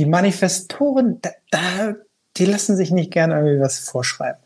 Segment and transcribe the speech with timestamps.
[0.00, 1.94] die Manifestoren, da, da,
[2.38, 4.40] die lassen sich nicht gerne irgendwie was vorschreiben.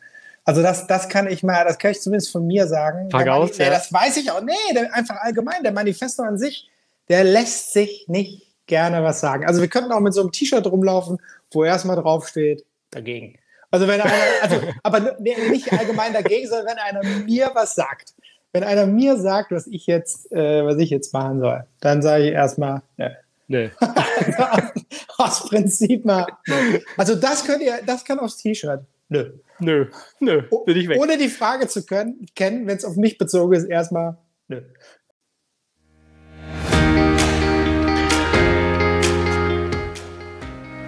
[0.45, 3.09] Also das, das kann ich mal, das kann ich zumindest von mir sagen.
[3.09, 3.71] Tag aus, ja.
[3.71, 4.43] Das weiß ich auch.
[4.43, 5.63] Nee, der, einfach allgemein.
[5.63, 6.69] Der Manifesto an sich,
[7.09, 9.47] der lässt sich nicht gerne was sagen.
[9.47, 11.19] Also wir könnten auch mit so einem T-Shirt rumlaufen,
[11.53, 13.39] wo erstmal draufsteht, dagegen.
[13.71, 14.13] Also wenn einer,
[14.43, 18.13] also, aber nicht allgemein dagegen, sondern wenn einer mir was sagt.
[18.53, 22.25] Wenn einer mir sagt, was ich jetzt, äh, was ich jetzt machen soll, dann sage
[22.25, 23.17] ich erstmal, ne.
[23.47, 23.71] Nee.
[25.19, 26.27] aus Prinzip mal.
[26.47, 26.83] Nee.
[26.97, 28.81] Also das könnt ihr, das kann aufs T-Shirt.
[29.09, 29.33] Nö.
[29.61, 29.87] Nö.
[30.19, 30.43] Nö.
[30.65, 30.99] Bin ich weg.
[31.01, 34.17] Ohne die Frage zu können, kennen, wenn es auf mich bezogen ist, erstmal.
[34.49, 34.63] Nö.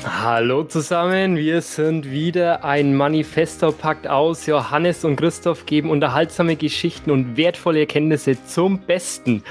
[0.05, 4.47] Hallo zusammen, wir sind wieder ein Manifesto packt aus.
[4.47, 9.43] Johannes und Christoph geben unterhaltsame Geschichten und wertvolle Erkenntnisse zum Besten.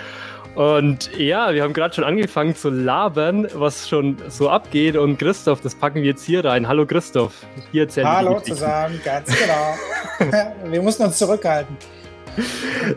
[0.55, 4.95] Und ja, wir haben gerade schon angefangen zu labern, was schon so abgeht.
[4.95, 6.65] Und Christoph, das packen wir jetzt hier rein.
[6.65, 7.45] Hallo Christoph.
[7.73, 9.29] Hier erzählen Hallo zusammen, ganz
[10.19, 10.45] genau.
[10.71, 11.75] wir mussten uns zurückhalten.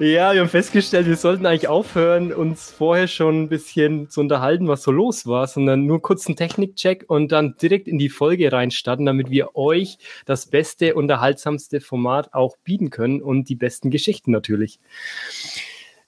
[0.00, 4.66] Ja, wir haben festgestellt, wir sollten eigentlich aufhören, uns vorher schon ein bisschen zu unterhalten,
[4.66, 8.50] was so los war, sondern nur kurz einen Technikcheck und dann direkt in die Folge
[8.50, 14.32] reinstarten, damit wir euch das beste, unterhaltsamste Format auch bieten können und die besten Geschichten
[14.32, 14.80] natürlich.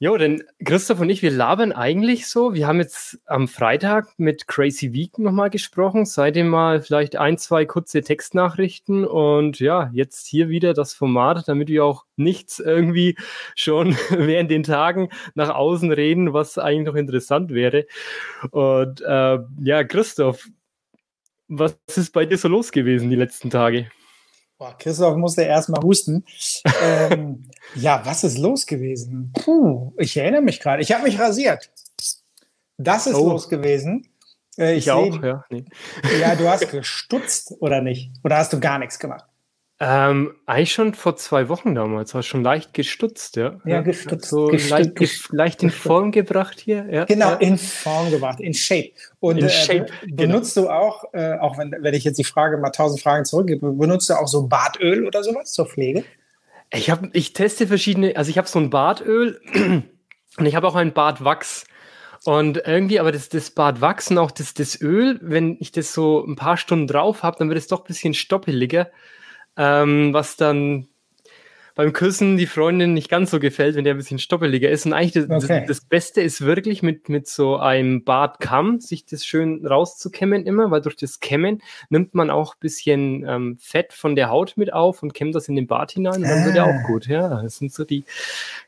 [0.02, 2.54] Jo, denn Christoph und ich, wir labern eigentlich so.
[2.54, 6.06] Wir haben jetzt am Freitag mit Crazy Week nochmal gesprochen.
[6.06, 11.68] Seitdem mal vielleicht ein, zwei kurze Textnachrichten und ja, jetzt hier wieder das Format, damit
[11.68, 13.14] wir auch nichts irgendwie
[13.54, 17.84] schon während den Tagen nach außen reden, was eigentlich noch interessant wäre.
[18.52, 20.48] Und äh, ja, Christoph,
[21.48, 23.90] was ist bei dir so los gewesen die letzten Tage?
[24.60, 26.22] Boah, Christoph musste erstmal husten.
[26.82, 29.32] ähm, ja, was ist los gewesen?
[29.32, 30.82] Puh, ich erinnere mich gerade.
[30.82, 31.70] Ich habe mich rasiert.
[32.76, 33.30] Das ist oh.
[33.30, 34.06] los gewesen.
[34.58, 35.46] Äh, ich, ich auch, ja.
[35.48, 35.64] Nee.
[36.20, 38.12] Ja, du hast gestutzt oder nicht?
[38.22, 39.24] Oder hast du gar nichts gemacht?
[39.82, 43.58] Ähm, eigentlich schon vor zwei Wochen damals, war schon leicht gestutzt, ja.
[43.64, 44.28] Ja, gestutzt.
[44.28, 45.32] So gestutzt, leicht, gestutzt.
[45.32, 47.04] leicht in Form gebracht hier, ja.
[47.06, 48.90] Genau, in Form gebracht, in Shape.
[49.20, 50.66] Und in äh, Shape, benutzt genau.
[50.66, 54.10] du auch, äh, auch wenn, wenn ich jetzt die Frage mal tausend Fragen zurückgebe, benutzt
[54.10, 56.04] du auch so Bartöl oder sowas zur Pflege?
[56.74, 59.40] Ich habe, ich teste verschiedene, also ich habe so ein Bartöl
[60.36, 61.64] und ich habe auch ein Bartwachs.
[62.26, 66.22] Und irgendwie, aber das, das Bartwachs und auch das, das Öl, wenn ich das so
[66.22, 68.90] ein paar Stunden drauf habe, dann wird es doch ein bisschen stoppeliger
[69.60, 70.88] ähm, was dann
[71.74, 74.86] beim Küssen die Freundin nicht ganz so gefällt, wenn der ein bisschen stoppeliger ist.
[74.86, 75.64] Und eigentlich das, okay.
[75.66, 80.70] das, das, Beste ist wirklich mit, mit so einem Bartkamm, sich das schön rauszukämmen immer,
[80.70, 84.72] weil durch das Kämmen nimmt man auch ein bisschen ähm, Fett von der Haut mit
[84.72, 86.86] auf und kämmt das in den Bart hinein und dann wird er auch ah.
[86.86, 87.06] gut.
[87.06, 88.04] Ja, das sind so die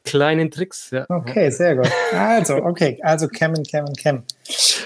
[0.05, 0.91] kleinen Tricks.
[0.91, 1.07] Ja.
[1.09, 1.91] Okay, sehr gut.
[2.13, 4.23] Also, okay, also kämmen, kämmen, kämmen.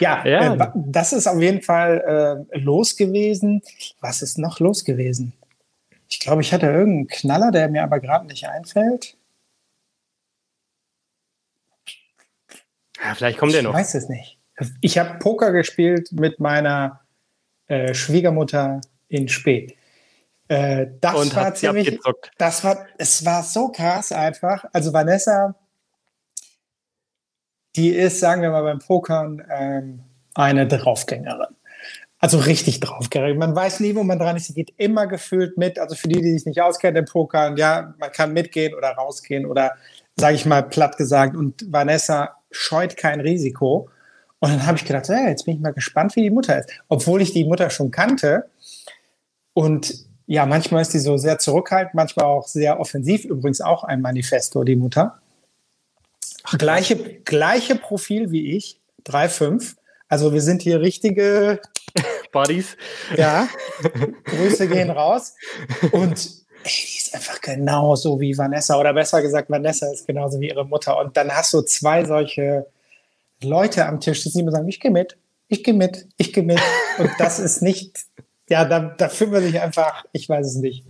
[0.01, 0.55] Ja, ja.
[0.55, 3.63] Äh, das ist auf jeden Fall äh, los gewesen.
[4.01, 5.33] Was ist noch los gewesen?
[6.09, 9.17] Ich glaube, ich hatte irgendeinen Knaller, der mir aber gerade nicht einfällt.
[13.03, 13.71] Ja, vielleicht kommt der noch.
[13.71, 14.39] Ich weiß es nicht.
[14.81, 17.01] Ich habe Poker gespielt mit meiner
[17.67, 19.77] äh, Schwiegermutter in Spee.
[20.49, 21.99] Äh, das Und war ziemlich.
[22.39, 24.65] Das war, es war so krass einfach.
[24.73, 25.55] Also Vanessa,
[27.75, 30.01] die ist, sagen wir mal, beim Pokern ähm,
[30.35, 31.56] eine Draufgängerin.
[32.27, 33.39] Also richtig draufgeregt.
[33.39, 34.49] Man weiß nie, wo man dran ist.
[34.49, 35.79] Sie geht immer gefühlt mit.
[35.79, 39.47] Also für die, die sich nicht auskennen im Pokern, ja, man kann mitgehen oder rausgehen
[39.47, 39.77] oder,
[40.17, 41.37] sage ich mal, platt gesagt.
[41.37, 43.91] Und Vanessa scheut kein Risiko.
[44.41, 46.69] Und dann habe ich gedacht, ja, jetzt bin ich mal gespannt, wie die Mutter ist.
[46.89, 48.47] Obwohl ich die Mutter schon kannte.
[49.53, 49.95] Und
[50.27, 53.25] ja, manchmal ist die so sehr zurückhaltend, manchmal auch sehr offensiv.
[53.25, 55.21] Übrigens auch ein Manifesto, die Mutter.
[56.43, 59.77] Ach, gleiche, gleiche Profil wie ich, 3,5.
[60.09, 61.61] Also wir sind hier richtige
[62.33, 62.77] Buddies.
[63.17, 63.49] Ja,
[64.25, 65.35] Grüße gehen raus.
[65.93, 68.79] Und ey, die ist einfach genauso wie Vanessa.
[68.79, 70.99] Oder besser gesagt, Vanessa ist genauso wie ihre Mutter.
[70.99, 72.67] Und dann hast du zwei solche
[73.43, 75.17] Leute am Tisch, die immer sagen, ich gehe mit,
[75.49, 76.61] ich gehe mit, ich gehe mit.
[76.99, 78.07] Und das ist nicht,
[78.49, 80.85] ja, da, da fühlt man sich einfach, ich weiß es nicht.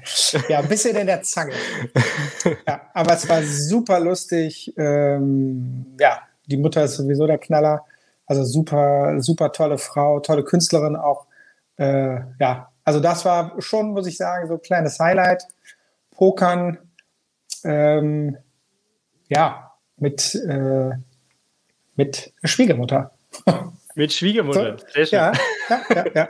[0.49, 1.55] Ja, ein bisschen in der Zange.
[2.67, 4.73] Ja, aber es war super lustig.
[4.77, 7.85] Ähm, ja, die Mutter ist sowieso der Knaller.
[8.27, 11.27] Also super, super tolle Frau, tolle Künstlerin auch.
[11.77, 15.45] Äh, ja, also das war schon, muss ich sagen, so ein kleines Highlight.
[16.11, 16.79] Pokern,
[17.65, 18.37] ähm,
[19.29, 20.91] ja, mit, äh,
[21.95, 23.13] mit Schwiegermutter.
[23.95, 25.19] Mit Schwiegermutter, so, sehr schön.
[25.19, 25.33] Ja,
[25.69, 26.29] ja, ja, ja.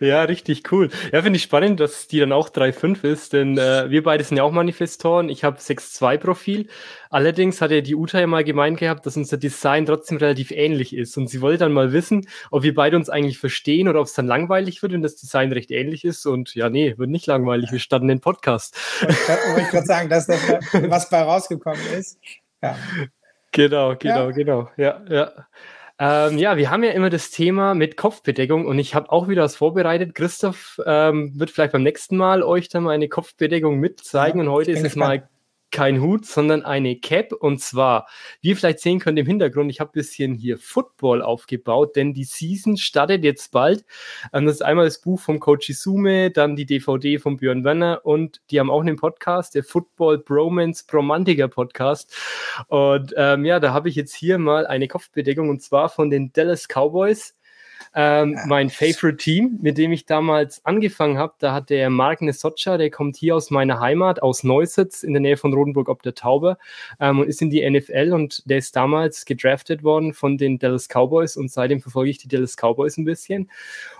[0.00, 0.90] Ja, richtig cool.
[1.12, 4.36] Ja, finde ich spannend, dass die dann auch 3.5 ist, denn äh, wir beide sind
[4.36, 5.28] ja auch Manifestoren.
[5.28, 6.68] Ich habe 6.2 Profil.
[7.10, 10.96] Allerdings hat ja die Uta ja mal gemeint gehabt, dass unser Design trotzdem relativ ähnlich
[10.96, 11.16] ist.
[11.16, 14.14] Und sie wollte dann mal wissen, ob wir beide uns eigentlich verstehen oder ob es
[14.14, 16.26] dann langweilig wird, wenn das Design recht ähnlich ist.
[16.26, 17.72] Und ja, nee, wird nicht langweilig.
[17.72, 18.76] Wir starten den Podcast.
[19.00, 20.40] Wollte ich gerade sagen, dass das,
[20.72, 22.18] was bei rausgekommen ist.
[22.62, 22.76] Ja.
[23.52, 24.30] Genau, genau, ja.
[24.30, 24.70] genau.
[24.76, 25.32] Ja, ja.
[25.98, 29.42] Ähm, ja, wir haben ja immer das Thema mit Kopfbedeckung und ich habe auch wieder
[29.42, 30.14] was vorbereitet.
[30.14, 34.50] Christoph ähm, wird vielleicht beim nächsten Mal euch dann mal eine Kopfbedeckung mitzeigen ja, und
[34.50, 35.28] heute ist es mal
[35.76, 37.34] kein Hut, sondern eine Cap.
[37.34, 38.08] Und zwar,
[38.40, 42.14] wie ihr vielleicht sehen könnt im Hintergrund, ich habe ein bisschen hier Football aufgebaut, denn
[42.14, 43.84] die Season startet jetzt bald.
[44.32, 48.00] Ähm, das ist einmal das Buch vom Coach Isume, dann die DVD von Björn Werner
[48.04, 52.16] und die haben auch einen Podcast, der Football Bromance Bromantiker Podcast.
[52.68, 56.32] Und ähm, ja, da habe ich jetzt hier mal eine Kopfbedeckung und zwar von den
[56.32, 57.34] Dallas Cowboys.
[57.94, 58.38] Ähm.
[58.46, 62.90] Mein Favorite Team, mit dem ich damals angefangen habe, da hat der Mark Nesocca, der
[62.90, 66.58] kommt hier aus meiner Heimat, aus Neusitz in der Nähe von Rodenburg ob der Tauber
[67.00, 70.88] ähm, und ist in die NFL und der ist damals gedraftet worden von den Dallas
[70.88, 73.50] Cowboys und seitdem verfolge ich die Dallas Cowboys ein bisschen.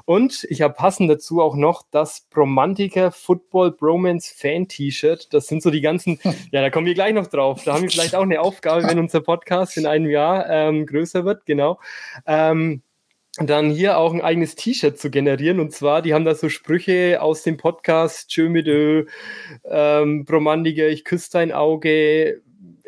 [0.05, 5.32] Und ich habe passend dazu auch noch das Bromantiker Football Bromance Fan T-Shirt.
[5.32, 6.19] Das sind so die ganzen,
[6.52, 7.64] ja, da kommen wir gleich noch drauf.
[7.64, 11.25] Da haben wir vielleicht auch eine Aufgabe, wenn unser Podcast in einem Jahr ähm, größer
[11.25, 11.81] wird, genau.
[12.26, 12.82] Ähm,
[13.38, 15.60] dann hier auch ein eigenes T-Shirt zu generieren.
[15.60, 19.04] Und zwar, die haben da so Sprüche aus dem Podcast Tschö mit Ö,
[19.64, 22.40] ähm, Bromandiger, ich küsse dein Auge.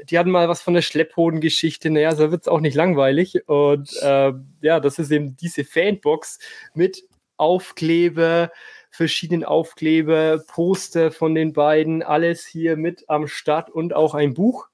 [0.09, 1.91] Die hatten mal was von der Schlepphodengeschichte.
[1.91, 3.47] Naja, so wird es auch nicht langweilig.
[3.47, 6.39] Und äh, ja, das ist eben diese Fanbox
[6.75, 7.05] mit
[7.37, 8.51] Aufkleber,
[8.91, 14.69] verschiedenen Aufkleber, Poster von den beiden, alles hier mit am Start und auch ein Buch.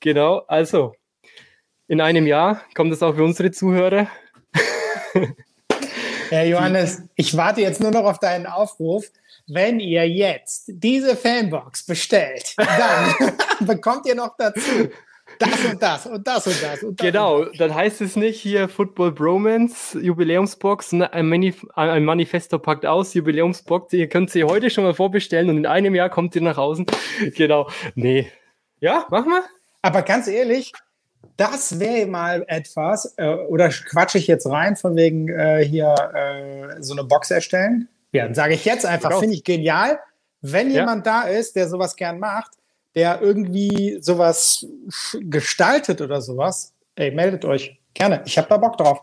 [0.00, 0.94] Genau, also
[1.86, 4.08] in einem Jahr kommt es auch für unsere Zuhörer
[6.30, 9.06] Herr Johannes, ich warte jetzt nur noch auf deinen Aufruf.
[9.46, 13.34] Wenn ihr jetzt diese Fanbox bestellt, dann
[13.66, 14.90] bekommt ihr noch dazu
[15.38, 16.82] das und das und das und das.
[16.82, 17.58] Und das genau, und das.
[17.58, 23.92] dann heißt es nicht hier Football Bromance, Jubiläumsbox, ein, Manif ein Manifesto packt aus, Jubiläumsbox,
[23.92, 26.86] ihr könnt sie heute schon mal vorbestellen und in einem Jahr kommt sie nach außen.
[27.36, 28.30] Genau, nee.
[28.80, 29.42] Ja, mach mal.
[29.82, 30.72] Aber ganz ehrlich,
[31.36, 36.82] das wäre mal etwas, äh, oder quatsche ich jetzt rein von wegen äh, hier äh,
[36.82, 37.88] so eine Box erstellen?
[38.12, 39.98] Ja, dann sage ich jetzt einfach, finde ich genial.
[40.40, 40.80] Wenn ja.
[40.80, 42.52] jemand da ist, der sowas gern macht,
[42.94, 44.66] der irgendwie sowas
[45.20, 48.22] gestaltet oder sowas, ey, meldet euch gerne.
[48.24, 49.02] Ich habe da Bock drauf.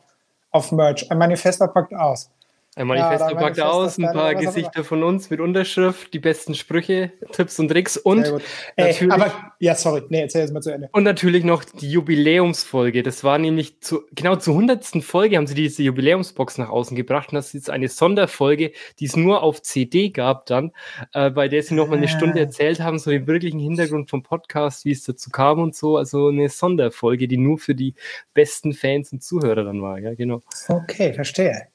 [0.51, 1.09] Auf Merch.
[1.11, 2.31] Ein Manifesto packt aus.
[2.77, 7.13] Ein Manifest ja, packt aus, ein paar Gesichter von uns mit Unterschrift, die besten Sprüche,
[7.31, 8.33] Tipps und Tricks und
[8.75, 10.89] Ey, aber ja, sorry, nee, erzähl jetzt mal zu Ende.
[10.91, 13.01] Und natürlich noch die Jubiläumsfolge.
[13.01, 17.29] Das war nämlich zu, genau zur hundertsten Folge haben sie diese Jubiläumsbox nach außen gebracht
[17.29, 20.73] und das ist jetzt eine Sonderfolge, die es nur auf CD gab dann,
[21.13, 22.43] äh, bei der sie noch mal eine Stunde ah.
[22.43, 25.95] erzählt haben, so den wirklichen Hintergrund vom Podcast, wie es dazu kam und so.
[25.95, 27.93] Also eine Sonderfolge, die nur für die
[28.33, 30.41] besten Fans und Zuhörer dann war, ja, genau.
[30.67, 31.69] Okay, verstehe.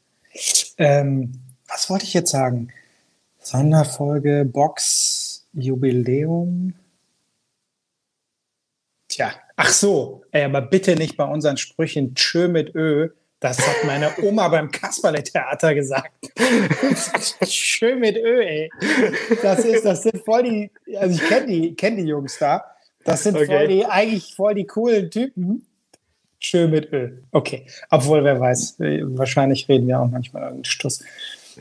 [0.78, 1.32] Ähm,
[1.68, 2.72] was wollte ich jetzt sagen?
[3.38, 6.74] Sonderfolge, Box, Jubiläum.
[9.08, 13.10] Tja, ach so, ey, aber bitte nicht bei unseren Sprüchen Tschö mit Ö.
[13.40, 16.12] Das hat meine Oma beim Kasperle-Theater gesagt.
[17.44, 18.70] Tschö mit Ö, ey.
[19.42, 22.64] Das, ist, das sind voll die, also ich kenne die, kenn die Jungs da.
[23.04, 23.46] Das sind okay.
[23.46, 25.66] voll die, eigentlich voll die coolen Typen.
[26.40, 27.22] Schön mit Öl.
[27.32, 27.66] Okay.
[27.90, 31.04] Obwohl, wer weiß, wahrscheinlich reden wir auch manchmal irgendeinen Stuss.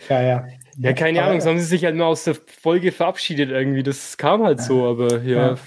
[0.10, 0.48] Ja, ja.
[0.78, 3.84] Ja, keine Ahnung, so haben sie sich halt nur aus der Folge verabschiedet irgendwie.
[3.84, 5.58] Das kam halt so, aber ja, ja.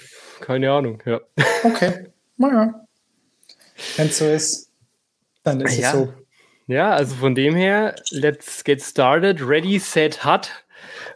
[0.41, 1.21] keine Ahnung, ja.
[1.63, 2.07] Okay.
[2.39, 2.87] Naja.
[3.97, 4.71] Wenn es so ist,
[5.43, 5.89] dann ist ja.
[5.89, 6.13] es so.
[6.67, 9.47] Ja, also von dem her, let's get started.
[9.47, 10.62] Ready, set, hot.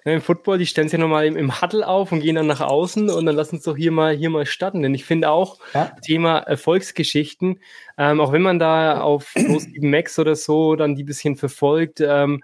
[0.04, 2.46] Ne, Im Football, die stellen sich ja nochmal im, im Huddle auf und gehen dann
[2.46, 4.82] nach außen und dann lassen uns doch hier mal, hier mal starten.
[4.82, 5.90] Denn ich finde auch, ja.
[6.02, 7.60] Thema Erfolgsgeschichten,
[7.98, 9.34] ähm, auch wenn man da auf
[9.80, 12.42] Max oder so dann die bisschen verfolgt, ähm,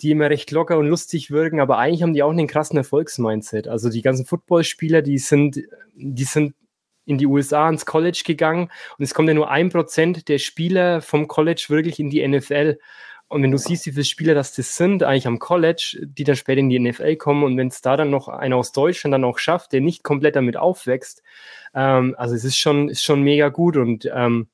[0.00, 3.66] die immer recht locker und lustig wirken, aber eigentlich haben die auch einen krassen Erfolgsmindset.
[3.66, 5.62] Also die ganzen Footballspieler, die sind,
[5.94, 6.54] die sind
[7.06, 11.00] in die USA ins College gegangen und es kommt ja nur ein Prozent der Spieler
[11.00, 12.78] vom College wirklich in die NFL.
[13.28, 16.36] Und wenn du siehst, wie viele Spieler das, das sind, eigentlich am College, die dann
[16.36, 19.24] später in die NFL kommen und wenn es da dann noch einer aus Deutschland dann
[19.24, 21.22] auch schafft, der nicht komplett damit aufwächst,
[21.74, 24.48] ähm, also es ist schon, ist schon mega gut und ähm,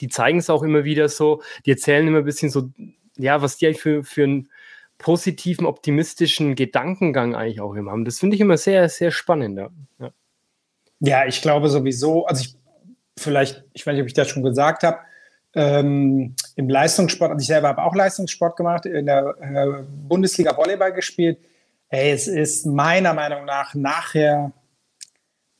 [0.00, 2.70] die zeigen es auch immer wieder so, die erzählen immer ein bisschen so,
[3.16, 4.48] ja, was die eigentlich für, für einen
[4.98, 8.06] positiven, optimistischen Gedankengang eigentlich auch immer haben.
[8.06, 9.58] Das finde ich immer sehr, sehr spannend.
[9.98, 10.10] Ja.
[11.00, 12.56] ja, ich glaube sowieso, also ich
[13.18, 15.00] vielleicht, ich weiß nicht, ob ich das schon gesagt habe,
[15.54, 20.92] ähm, im Leistungssport, und ich selber habe auch Leistungssport gemacht, in der äh, Bundesliga Volleyball
[20.92, 21.38] gespielt.
[21.88, 24.52] Ey, es ist meiner Meinung nach nachher,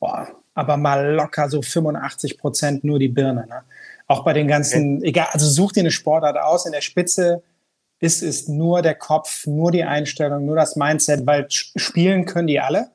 [0.01, 3.47] boah, aber mal locker so 85 Prozent nur die Birne.
[3.47, 3.63] Ne?
[4.07, 5.09] Auch bei den ganzen, okay.
[5.09, 7.43] egal, also such dir eine Sportart aus, in der Spitze
[8.01, 12.61] ist es nur der Kopf, nur die Einstellung, nur das Mindset, weil spielen können die
[12.61, 12.91] alle.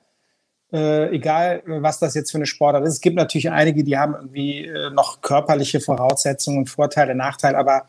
[0.73, 2.93] Äh, egal, was das jetzt für eine Sportart ist.
[2.93, 7.87] Es gibt natürlich einige, die haben irgendwie äh, noch körperliche Voraussetzungen, Vorteile, Nachteile, aber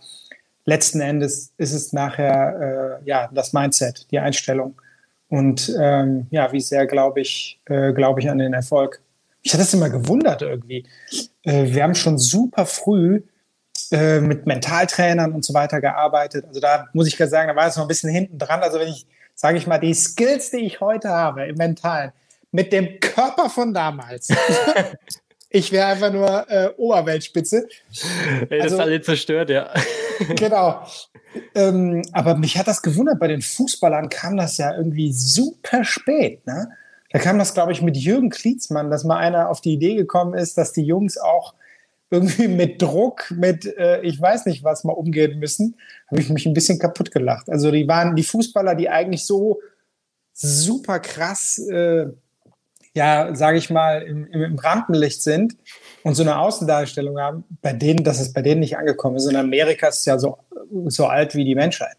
[0.65, 4.81] letzten Endes ist es nachher äh, ja das Mindset, die Einstellung.
[5.29, 9.01] Und ähm, ja, wie sehr glaube ich, äh, glaube ich an den Erfolg.
[9.43, 10.85] Ich hatte das immer gewundert irgendwie.
[11.43, 13.23] Äh, wir haben schon super früh
[13.91, 16.45] äh, mit Mentaltrainern und so weiter gearbeitet.
[16.47, 18.61] Also da muss ich gerade sagen, da war es noch ein bisschen hinten dran.
[18.61, 22.13] Also wenn ich, sage ich mal, die Skills, die ich heute habe im Mentalen,
[22.53, 24.29] mit dem Körper von damals.
[25.51, 27.67] ich wäre einfach nur äh, Oberweltspitze.
[28.49, 29.71] Ey, das also, ist alle zerstört, ja.
[30.37, 30.87] genau.
[31.55, 36.47] Ähm, aber mich hat das gewundert, bei den Fußballern kam das ja irgendwie super spät.
[36.47, 36.69] Ne?
[37.11, 40.35] Da kam das, glaube ich, mit Jürgen Klietzmann, dass mal einer auf die Idee gekommen
[40.35, 41.55] ist, dass die Jungs auch
[42.11, 45.77] irgendwie mit Druck, mit äh, ich weiß nicht was mal umgehen müssen,
[46.11, 47.49] habe ich mich ein bisschen kaputt gelacht.
[47.49, 49.61] Also die waren die Fußballer, die eigentlich so
[50.35, 52.07] super krass äh,
[52.95, 55.57] ja, sage ich mal, im, im Rampenlicht sind
[56.03, 59.27] und so eine Außendarstellung haben, bei denen, dass es bei denen nicht angekommen ist.
[59.27, 60.39] In Amerika ist es ja so,
[60.87, 61.97] so alt wie die Menschheit.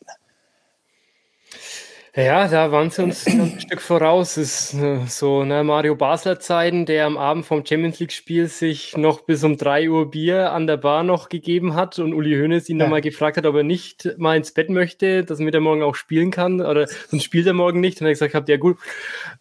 [2.15, 4.35] Ja, da waren sie uns ein Stück voraus.
[4.35, 8.47] Das ist äh, so ne, Mario Basler Zeiten, der am Abend vom Champions League Spiel
[8.47, 12.35] sich noch bis um drei Uhr Bier an der Bar noch gegeben hat und Uli
[12.35, 12.85] Hoeneß ihn ja.
[12.85, 16.29] nochmal gefragt hat, ob er nicht mal ins Bett möchte, dass er morgen auch spielen
[16.29, 17.99] kann oder sonst spielt er morgen nicht.
[17.99, 18.77] Und er gesagt hat, ja gut,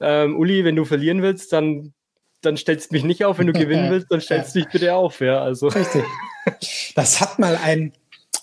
[0.01, 1.93] ähm, Uli, wenn du verlieren willst, dann
[2.41, 3.39] dann stellst du mich nicht auf.
[3.39, 5.21] Wenn du gewinnen willst, dann stellst du dich bitte auf.
[5.21, 5.69] Ja, also.
[5.69, 6.05] Richtig.
[6.97, 7.93] Das hat mal ein,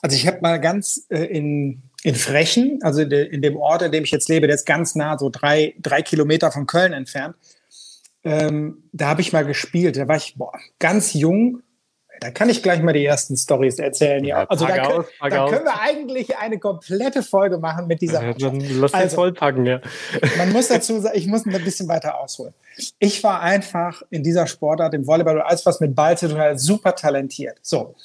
[0.02, 3.82] also ich habe mal ganz äh, in in Frechen, also in, de, in, dem Ort,
[3.82, 6.94] in dem ich jetzt lebe, der ist ganz nah, so drei, drei Kilometer von Köln
[6.94, 7.36] entfernt.
[8.24, 9.98] Ähm, da habe ich mal gespielt.
[9.98, 11.62] Da war ich boah, ganz jung.
[12.20, 14.26] Da kann ich gleich mal die ersten Stories erzählen.
[14.26, 18.22] Ja, also da, aus, können, da können wir eigentlich eine komplette Folge machen mit dieser.
[18.22, 19.80] Ja, dann lass also, vollpacken, ja.
[20.38, 22.54] Man muss dazu sagen, ich muss ein bisschen weiter ausholen.
[23.00, 26.60] Ich war einfach in dieser Sportart, im Volleyball, alles was mit Ball zu tun hat,
[26.60, 27.58] super talentiert.
[27.62, 27.96] So,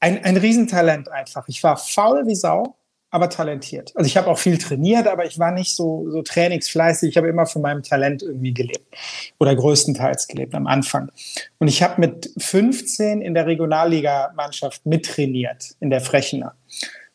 [0.00, 1.48] ein, ein Riesentalent einfach.
[1.48, 2.76] Ich war faul wie Sau,
[3.10, 3.92] aber talentiert.
[3.96, 7.10] Also ich habe auch viel trainiert, aber ich war nicht so, so trainingsfleißig.
[7.10, 8.94] Ich habe immer von meinem Talent irgendwie gelebt
[9.38, 11.10] oder größtenteils gelebt am Anfang.
[11.58, 16.54] Und ich habe mit 15 in der Regionalligamannschaft mittrainiert, in der Frechener.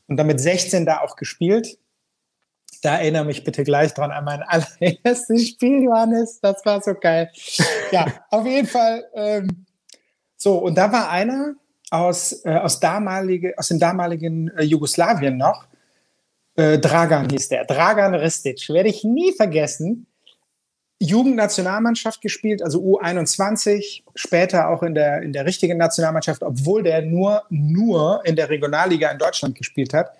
[0.07, 1.77] Und dann mit 16 da auch gespielt.
[2.81, 6.39] Da erinnere mich bitte gleich dran an mein allererstes Spiel, Johannes.
[6.41, 7.31] Das war so geil.
[7.91, 9.05] Ja, auf jeden Fall.
[9.13, 9.65] Ähm,
[10.35, 11.53] so, und da war einer,
[11.93, 15.67] aus, äh, aus, damalige, aus dem damaligen äh, Jugoslawien noch.
[16.55, 17.65] Äh, Dragan hieß der.
[17.65, 18.67] Dragan Ristic.
[18.69, 20.07] Werde ich nie vergessen.
[20.99, 27.43] Jugendnationalmannschaft gespielt, also U21, später auch in der, in der richtigen Nationalmannschaft, obwohl der nur,
[27.49, 30.13] nur in der Regionalliga in Deutschland gespielt hat.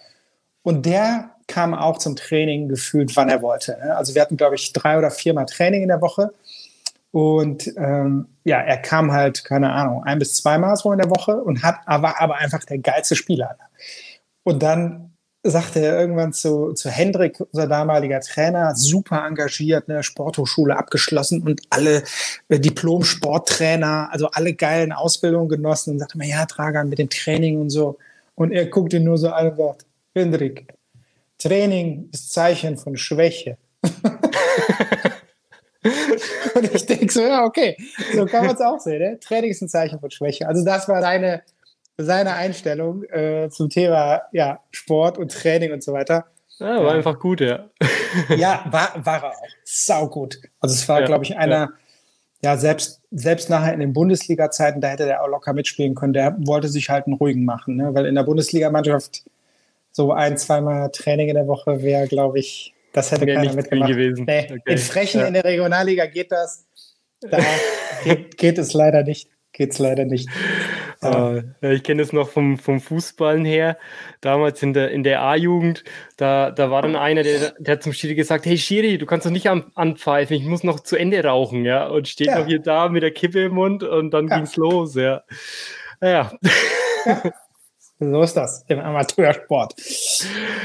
[0.62, 3.78] Und der kam auch zum Training gefühlt, wann er wollte.
[3.84, 3.96] Ne?
[3.96, 6.34] Also wir hatten, glaube ich, drei oder viermal Training in der Woche.
[7.14, 11.36] Und ähm, ja, er kam halt, keine Ahnung, ein bis zweimal so in der Woche
[11.36, 13.56] und hat, war aber einfach der geilste Spieler.
[14.42, 20.76] Und dann sagte er irgendwann zu, zu Hendrik, unser damaliger Trainer, super engagiert, ne, Sporthochschule
[20.76, 22.02] abgeschlossen und alle
[22.50, 27.62] äh, Diplom-Sporttrainer, also alle geilen Ausbildungen genossen und sagte mir, ja, Tragan mit dem Training
[27.62, 28.00] und so.
[28.34, 30.74] Und er guckte nur so an und sagt, Hendrik,
[31.38, 33.58] Training ist Zeichen von Schwäche.
[36.56, 37.78] Und ich denke so, ja, okay,
[38.14, 39.00] so kann man es auch sehen.
[39.00, 39.20] Ne?
[39.20, 40.48] Training ist ein Zeichen von Schwäche.
[40.48, 41.42] Also das war seine,
[41.98, 46.26] seine Einstellung äh, zum Thema ja, Sport und Training und so weiter.
[46.60, 46.92] Ja, war ja.
[46.92, 47.70] einfach gut, ja.
[48.38, 49.48] Ja, war, war er auch.
[49.64, 50.38] Sau gut.
[50.60, 51.72] Also es war, ja, glaube ich, einer,
[52.44, 52.58] ja.
[52.58, 56.14] selbst, selbst nachher in den Bundesliga-Zeiten, da hätte der auch locker mitspielen können.
[56.14, 57.94] Der wollte sich halt einen ruhigen machen, ne?
[57.94, 59.24] weil in der Bundesligamannschaft
[59.92, 63.92] so ein, zweimal Training in der Woche wäre, glaube ich, das hätte keiner nicht mitgemacht.
[63.92, 64.26] Gewesen.
[64.26, 64.62] Nee, okay.
[64.66, 65.28] In Frechen ja.
[65.28, 66.66] in der Regionalliga geht das.
[67.22, 67.40] Da
[68.04, 69.30] geht, geht, es leider nicht.
[69.52, 70.30] Geht es leider nicht.
[71.04, 73.78] Uh, ich kenne das noch vom, vom Fußballen her.
[74.22, 75.84] Damals in der, in der A-Jugend,
[76.18, 79.26] da, da war dann einer, der, der hat zum Schiri gesagt, hey Schiri, du kannst
[79.26, 81.88] doch nicht an, anpfeifen, ich muss noch zu Ende rauchen, ja.
[81.88, 82.40] Und steht ja.
[82.40, 84.38] noch hier da mit der Kippe im Mund und dann ja.
[84.38, 85.24] ging's los, ja.
[86.02, 86.32] Ja.
[87.06, 87.22] ja.
[88.12, 89.76] So ist das im Amateursport.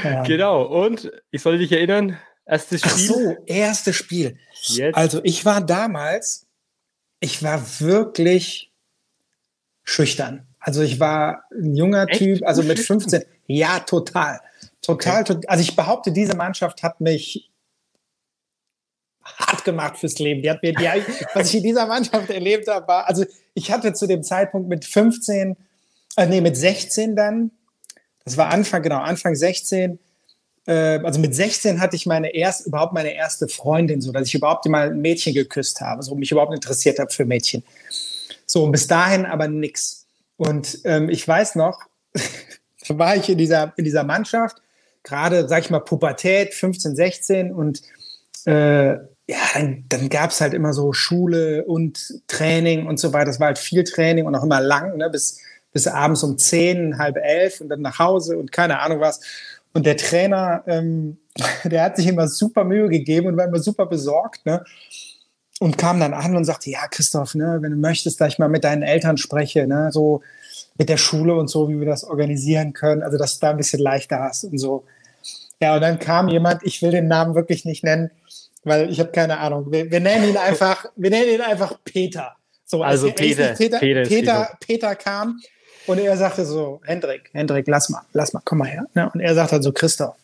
[0.03, 0.23] Ja.
[0.23, 0.63] Genau.
[0.63, 2.91] Und ich soll dich erinnern, erstes Spiel.
[2.91, 4.37] Ach so, erstes Spiel.
[4.63, 4.95] Jetzt.
[4.95, 6.47] Also ich war damals,
[7.19, 8.71] ich war wirklich
[9.83, 10.47] schüchtern.
[10.59, 12.19] Also ich war ein junger Echt?
[12.19, 13.23] Typ, also mit 15.
[13.47, 14.39] Ja, total.
[14.81, 15.41] Total, okay.
[15.47, 17.49] also ich behaupte, diese Mannschaft hat mich
[19.23, 20.41] hart gemacht fürs Leben.
[20.41, 20.85] Die hat mir, die,
[21.33, 24.85] was ich in dieser Mannschaft erlebt habe, war, also ich hatte zu dem Zeitpunkt mit
[24.85, 25.55] 15,
[26.17, 27.51] äh, nee, mit 16 dann,
[28.25, 29.99] das war Anfang, genau, Anfang 16,
[30.69, 34.35] äh, also mit 16 hatte ich meine erst, überhaupt meine erste Freundin, so dass ich
[34.35, 37.63] überhaupt mal ein Mädchen geküsst habe, so mich überhaupt interessiert habe für Mädchen.
[38.45, 40.05] So, und bis dahin aber nix.
[40.37, 41.81] Und ähm, ich weiß noch,
[42.87, 44.57] da war ich in dieser, in dieser Mannschaft,
[45.03, 47.81] gerade, sag ich mal, Pubertät, 15, 16 und
[48.45, 48.93] äh,
[49.29, 53.25] ja, dann, dann gab es halt immer so Schule und Training und so weiter.
[53.25, 55.39] Das war halt viel Training und auch immer lang, ne, bis,
[55.71, 59.19] bis abends um zehn, halb elf und dann nach Hause und keine Ahnung was.
[59.73, 61.17] Und der Trainer, ähm,
[61.63, 64.63] der hat sich immer super Mühe gegeben und war immer super besorgt, ne?
[65.61, 68.47] Und kam dann an und sagte, ja, Christoph, ne, wenn du möchtest, dass ich mal
[68.47, 70.21] mit deinen Eltern spreche, ne, so
[70.77, 73.57] mit der Schule und so, wie wir das organisieren können, also dass du da ein
[73.57, 74.85] bisschen leichter hast und so.
[75.61, 78.09] Ja, und dann kam jemand, ich will den Namen wirklich nicht nennen,
[78.63, 79.69] weil ich habe keine Ahnung.
[79.69, 82.37] Wir, wir, nennen ihn einfach, wir nennen ihn einfach Peter.
[82.63, 85.39] So, also, Peter, Peter, Peter, Peter, Peter, kam
[85.89, 88.85] und er sagte so, Hendrik, Hendrik, lass mal, lass mal, komm mal her.
[88.93, 89.09] Ne?
[89.11, 90.15] Und er sagte dann so, Christoph,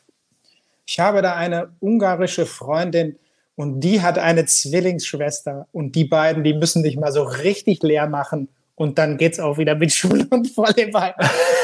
[0.86, 3.18] ich habe da eine ungarische Freundin
[3.56, 8.06] und die hat eine Zwillingsschwester und die beiden, die müssen dich mal so richtig leer
[8.06, 11.16] machen und dann geht's auch wieder mit Schule und Volleyball.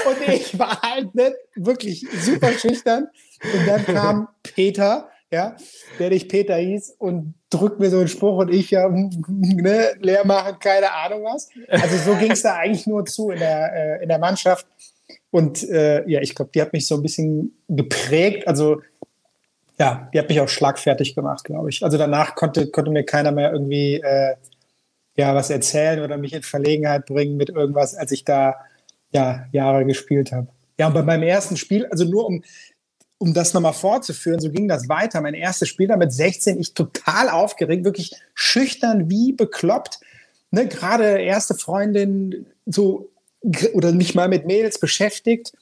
[0.07, 3.07] Und ich war halt nicht wirklich super schüchtern.
[3.43, 5.55] Und dann kam Peter ja,
[5.97, 8.89] der dich Peter hieß und drückt mir so einen Spruch und ich ja
[9.27, 11.49] ne, leer machen, keine Ahnung was.
[11.69, 14.67] Also so ging es da eigentlich nur zu in der, äh, in der Mannschaft.
[15.31, 18.47] Und äh, ja, ich glaube, die hat mich so ein bisschen geprägt.
[18.47, 18.81] Also
[19.79, 21.83] ja, die hat mich auch schlagfertig gemacht, glaube ich.
[21.83, 24.35] Also danach konnte, konnte mir keiner mehr irgendwie äh,
[25.15, 28.55] ja, was erzählen oder mich in Verlegenheit bringen mit irgendwas, als ich da
[29.11, 30.47] ja, Jahre gespielt habe.
[30.77, 32.43] Ja, und bei meinem ersten Spiel, also nur um
[33.21, 35.21] um das nochmal fortzuführen, so ging das weiter.
[35.21, 39.99] Mein erstes Spiel da mit 16, ich total aufgeregt, wirklich schüchtern wie bekloppt.
[40.49, 43.11] Ne, Gerade erste Freundin, so
[43.73, 45.53] oder mich mal mit Mädels beschäftigt.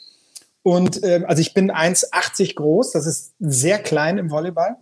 [0.63, 4.77] Und ähm, also ich bin 1,80 groß, das ist sehr klein im Volleyball.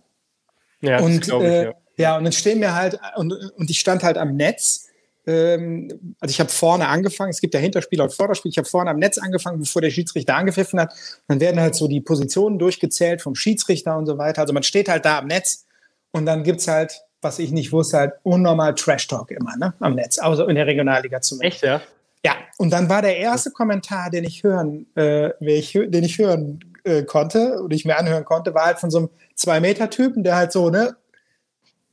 [0.80, 1.74] Ja, und, ich, äh, ja.
[1.96, 2.16] ja.
[2.16, 4.86] und dann stehen wir halt, und, und ich stand halt am Netz
[5.28, 8.90] ähm, also ich habe vorne angefangen, es gibt ja Hinterspiel und Vorderspiel, ich habe vorne
[8.90, 10.94] am Netz angefangen, bevor der Schiedsrichter angepfiffen hat.
[11.28, 14.40] Dann werden halt so die Positionen durchgezählt vom Schiedsrichter und so weiter.
[14.40, 15.66] Also man steht halt da am Netz
[16.12, 19.74] und dann gibt es halt, was ich nicht wusste, halt unnormal Trash-Talk immer, ne?
[19.80, 21.62] Am Netz, also in der Regionalliga zumindest.
[21.62, 21.82] Echt, ja?
[22.24, 27.02] Ja, und dann war der erste Kommentar, den ich hören, äh, den ich hören äh,
[27.02, 30.70] konnte und ich mir anhören konnte, war halt von so einem Zwei-Meter-Typen, der halt so,
[30.70, 30.96] ne,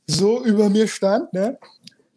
[0.06, 1.58] so über mir stand, ne?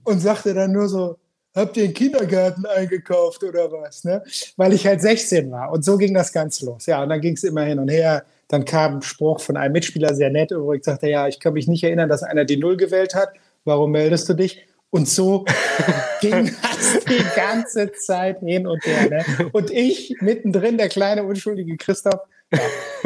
[0.10, 1.18] Und sagte dann nur so,
[1.56, 4.04] habt ihr einen Kindergarten eingekauft oder was?
[4.04, 4.24] Ne?
[4.58, 5.72] Weil ich halt 16 war.
[5.72, 6.86] Und so ging das ganz los.
[6.86, 8.24] Ja, und dann ging es immer hin und her.
[8.48, 11.68] Dann kam ein Spruch von einem Mitspieler, sehr nett übrigens, sagte, ja, ich kann mich
[11.68, 13.30] nicht erinnern, dass einer die Null gewählt hat.
[13.66, 14.66] Warum meldest du dich?
[14.90, 15.46] Und so
[16.22, 19.10] ging das die ganze Zeit hin und her.
[19.10, 19.50] Ne?
[19.52, 22.60] Und ich mittendrin, der kleine, unschuldige Christoph, ja,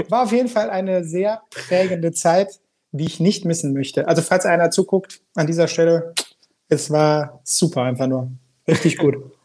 [0.08, 2.62] war auf jeden Fall eine sehr prägende Zeit,
[2.94, 4.08] die ich nicht missen möchte.
[4.08, 6.14] Also falls einer zuguckt, an dieser Stelle,
[6.74, 8.32] es war super einfach nur.
[8.68, 9.16] Richtig gut.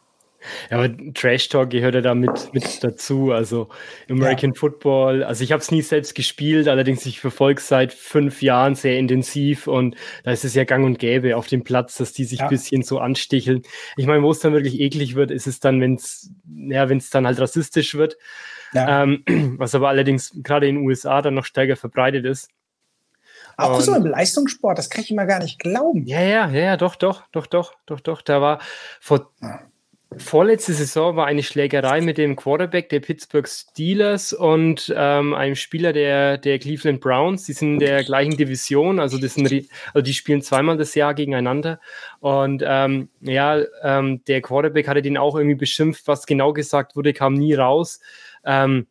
[0.71, 3.31] Ja, aber Trash Talk gehört ja da mit, mit dazu.
[3.31, 3.67] Also
[4.09, 4.59] American ja.
[4.59, 8.97] Football, also ich habe es nie selbst gespielt, allerdings ich verfolge seit fünf Jahren sehr
[8.97, 12.39] intensiv und da ist es ja gang und gäbe auf dem Platz, dass die sich
[12.39, 12.45] ja.
[12.45, 13.63] ein bisschen so ansticheln.
[13.97, 16.99] Ich meine, wo es dann wirklich eklig wird, ist es dann, wenn es ja, wenn
[16.99, 18.17] es dann halt rassistisch wird.
[18.73, 19.03] Ja.
[19.03, 19.23] Ähm,
[19.57, 22.49] was aber allerdings gerade in den USA dann noch stärker verbreitet ist.
[23.59, 26.05] Auch und, so im Leistungssport, das kann ich immer gar nicht glauben.
[26.05, 28.21] Ja, ja, ja, doch, doch, doch, doch, doch, doch.
[28.21, 28.59] Da war
[28.99, 29.31] vor
[30.17, 35.93] vorletzte Saison war eine Schlägerei mit dem Quarterback der Pittsburgh Steelers und ähm, einem Spieler
[35.93, 37.45] der, der Cleveland Browns.
[37.45, 39.51] Die sind in der gleichen Division, also, das sind,
[39.93, 41.79] also die spielen zweimal das Jahr gegeneinander.
[42.19, 47.13] Und ähm, ja, ähm, der Quarterback hatte den auch irgendwie beschimpft, was genau gesagt wurde,
[47.13, 47.99] kam nie raus.
[48.43, 48.87] Ähm,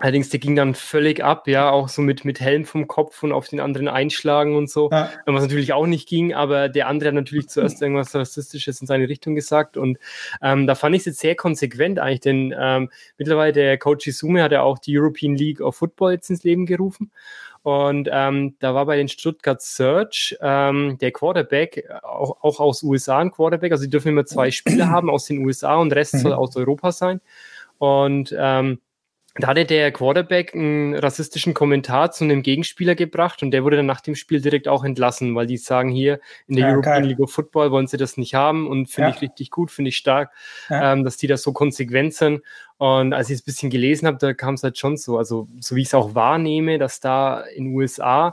[0.00, 3.32] Allerdings, der ging dann völlig ab, ja, auch so mit, mit Helm vom Kopf und
[3.32, 5.10] auf den anderen einschlagen und so, ja.
[5.26, 9.08] was natürlich auch nicht ging, aber der andere hat natürlich zuerst irgendwas Rassistisches in seine
[9.08, 9.98] Richtung gesagt und
[10.42, 14.42] ähm, da fand ich es jetzt sehr konsequent eigentlich, denn ähm, mittlerweile der Coach Izume
[14.42, 17.10] hat ja auch die European League of Football jetzt ins Leben gerufen
[17.62, 23.18] und ähm, da war bei den Stuttgart Search ähm, der Quarterback, auch, auch aus USA
[23.18, 26.18] ein Quarterback, also die dürfen immer zwei Spieler haben aus den USA und der Rest
[26.18, 26.38] soll mhm.
[26.38, 27.20] aus Europa sein
[27.76, 28.80] und ähm,
[29.36, 33.86] da hatte der Quarterback einen rassistischen Kommentar zu einem Gegenspieler gebracht und der wurde dann
[33.86, 37.06] nach dem Spiel direkt auch entlassen, weil die sagen hier in der ja, European geil.
[37.10, 39.14] League of Football wollen sie das nicht haben und finde ja.
[39.14, 40.32] ich richtig gut, finde ich stark,
[40.68, 40.92] ja.
[40.92, 42.42] ähm, dass die da so konsequent sind.
[42.78, 45.48] Und als ich es ein bisschen gelesen habe, da kam es halt schon so, also
[45.60, 48.32] so wie ich es auch wahrnehme, dass da in den USA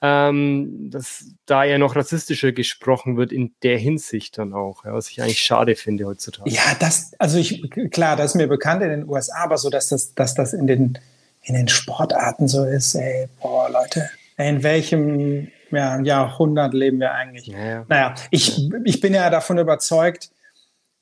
[0.00, 5.10] ähm, dass da ja noch rassistischer gesprochen wird in der Hinsicht dann auch, ja, was
[5.10, 6.50] ich eigentlich schade finde heutzutage.
[6.50, 9.88] Ja, das, also ich, klar, das ist mir bekannt in den USA, aber so, dass
[9.88, 10.98] das, dass das in den,
[11.42, 17.46] in den Sportarten so ist, ey, boah, Leute, in welchem ja, Jahrhundert leben wir eigentlich?
[17.46, 17.86] Ja, ja.
[17.88, 20.30] Naja, ich, ich bin ja davon überzeugt,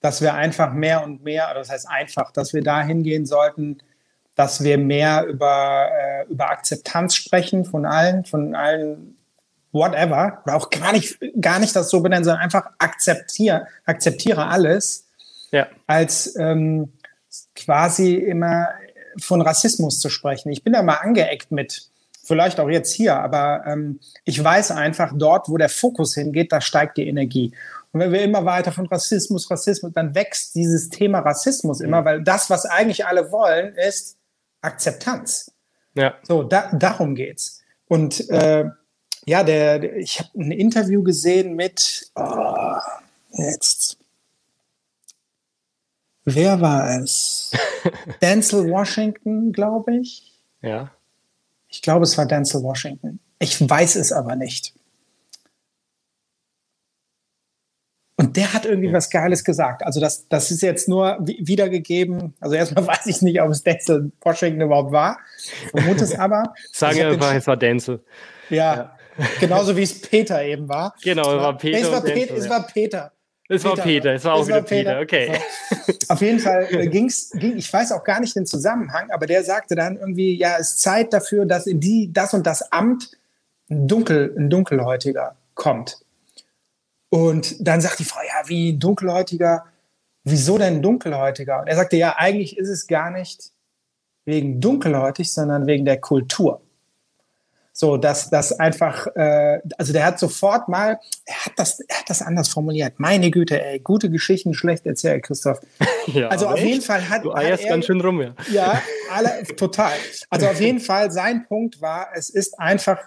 [0.01, 3.79] dass wir einfach mehr und mehr, oder das heißt einfach, dass wir da hingehen sollten,
[4.37, 9.17] dass wir mehr über, äh, über Akzeptanz sprechen von allen, von allen
[9.73, 15.07] whatever, oder auch gar nicht, gar nicht das so benennen, sondern einfach akzeptiere, akzeptiere alles,
[15.51, 15.67] ja.
[15.87, 16.93] als ähm,
[17.55, 18.69] quasi immer
[19.19, 20.51] von Rassismus zu sprechen.
[20.51, 21.89] Ich bin da mal angeeckt mit,
[22.23, 26.61] vielleicht auch jetzt hier, aber ähm, ich weiß einfach, dort, wo der Fokus hingeht, da
[26.61, 27.53] steigt die Energie.
[27.93, 32.23] Und wenn wir immer weiter von Rassismus, Rassismus, dann wächst dieses Thema Rassismus immer, weil
[32.23, 34.17] das, was eigentlich alle wollen, ist,
[34.61, 35.53] Akzeptanz.
[35.95, 36.15] Ja.
[36.23, 37.63] So, da, darum geht's.
[37.89, 38.65] Und äh,
[39.27, 42.77] ja, der, der ich habe ein Interview gesehen mit oh,
[43.33, 43.99] jetzt.
[46.25, 47.53] Wer war es?
[48.23, 50.35] Denzel Washington, glaube ich.
[50.61, 50.91] Ja.
[51.69, 53.21] Ich glaube, es war Denzel Washington.
[53.39, 54.75] Ich weiß es aber nicht.
[58.37, 59.85] Der hat irgendwie was Geiles gesagt.
[59.85, 62.35] Also das, das ist jetzt nur wiedergegeben.
[62.41, 65.19] Also erstmal weiß ich nicht, ob es Denzel Washington überhaupt war.
[65.71, 66.55] Vermute es aber.
[66.73, 68.01] Sagen wir einfach, es war Denzel.
[68.51, 70.95] Ja, ja, genauso wie es Peter eben war.
[71.03, 71.79] Genau, es war Peter.
[71.79, 73.13] Es war, Denzel, es war Peter.
[73.49, 75.39] Es war Peter, es war auch wieder Peter, okay.
[75.87, 75.93] So.
[76.09, 79.45] Auf jeden Fall äh, ging's, ging, ich weiß auch gar nicht den Zusammenhang, aber der
[79.45, 83.13] sagte dann irgendwie, ja, es ist Zeit dafür, dass in die, das und das Amt
[83.71, 86.01] ein, Dunkel, ein Dunkelhäutiger kommt.
[87.17, 89.65] Und dann sagt die Frau, ja, wie dunkelhäutiger,
[90.25, 91.61] wieso denn dunkelhäutiger?
[91.61, 93.53] Und er sagte, ja, eigentlich ist es gar nicht
[94.27, 96.61] wegen dunkelhäutig, sondern wegen der Kultur.
[97.73, 102.11] So, dass das einfach, äh, also der hat sofort mal, er hat das, er hat
[102.11, 103.01] das anders formuliert.
[103.01, 105.61] Meine Güte, ey, gute Geschichten schlecht erzählt, Christoph.
[106.09, 106.67] Ja, also auf echt?
[106.67, 108.35] jeden Fall hat du eierst hat er, ganz schön rum, ja.
[108.49, 108.81] Ja,
[109.13, 109.95] alle, total.
[110.31, 112.99] Also auf jeden Fall sein Punkt war, es ist einfach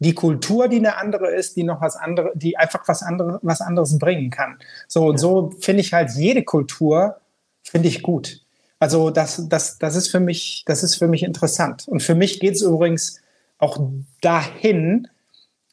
[0.00, 3.60] die Kultur, die eine andere ist, die noch was anderes, die einfach was anderes, was
[3.60, 4.58] anderes bringen kann.
[4.86, 7.16] So und so finde ich halt jede Kultur
[7.62, 8.40] finde ich gut.
[8.78, 11.88] Also das, das, das ist für mich, das ist für mich interessant.
[11.88, 13.20] Und für mich geht es übrigens
[13.58, 13.80] auch
[14.20, 15.08] dahin,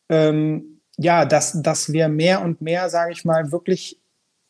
[0.10, 4.00] ähm, ja, dass, dass wir mehr und mehr, sage ich mal, wirklich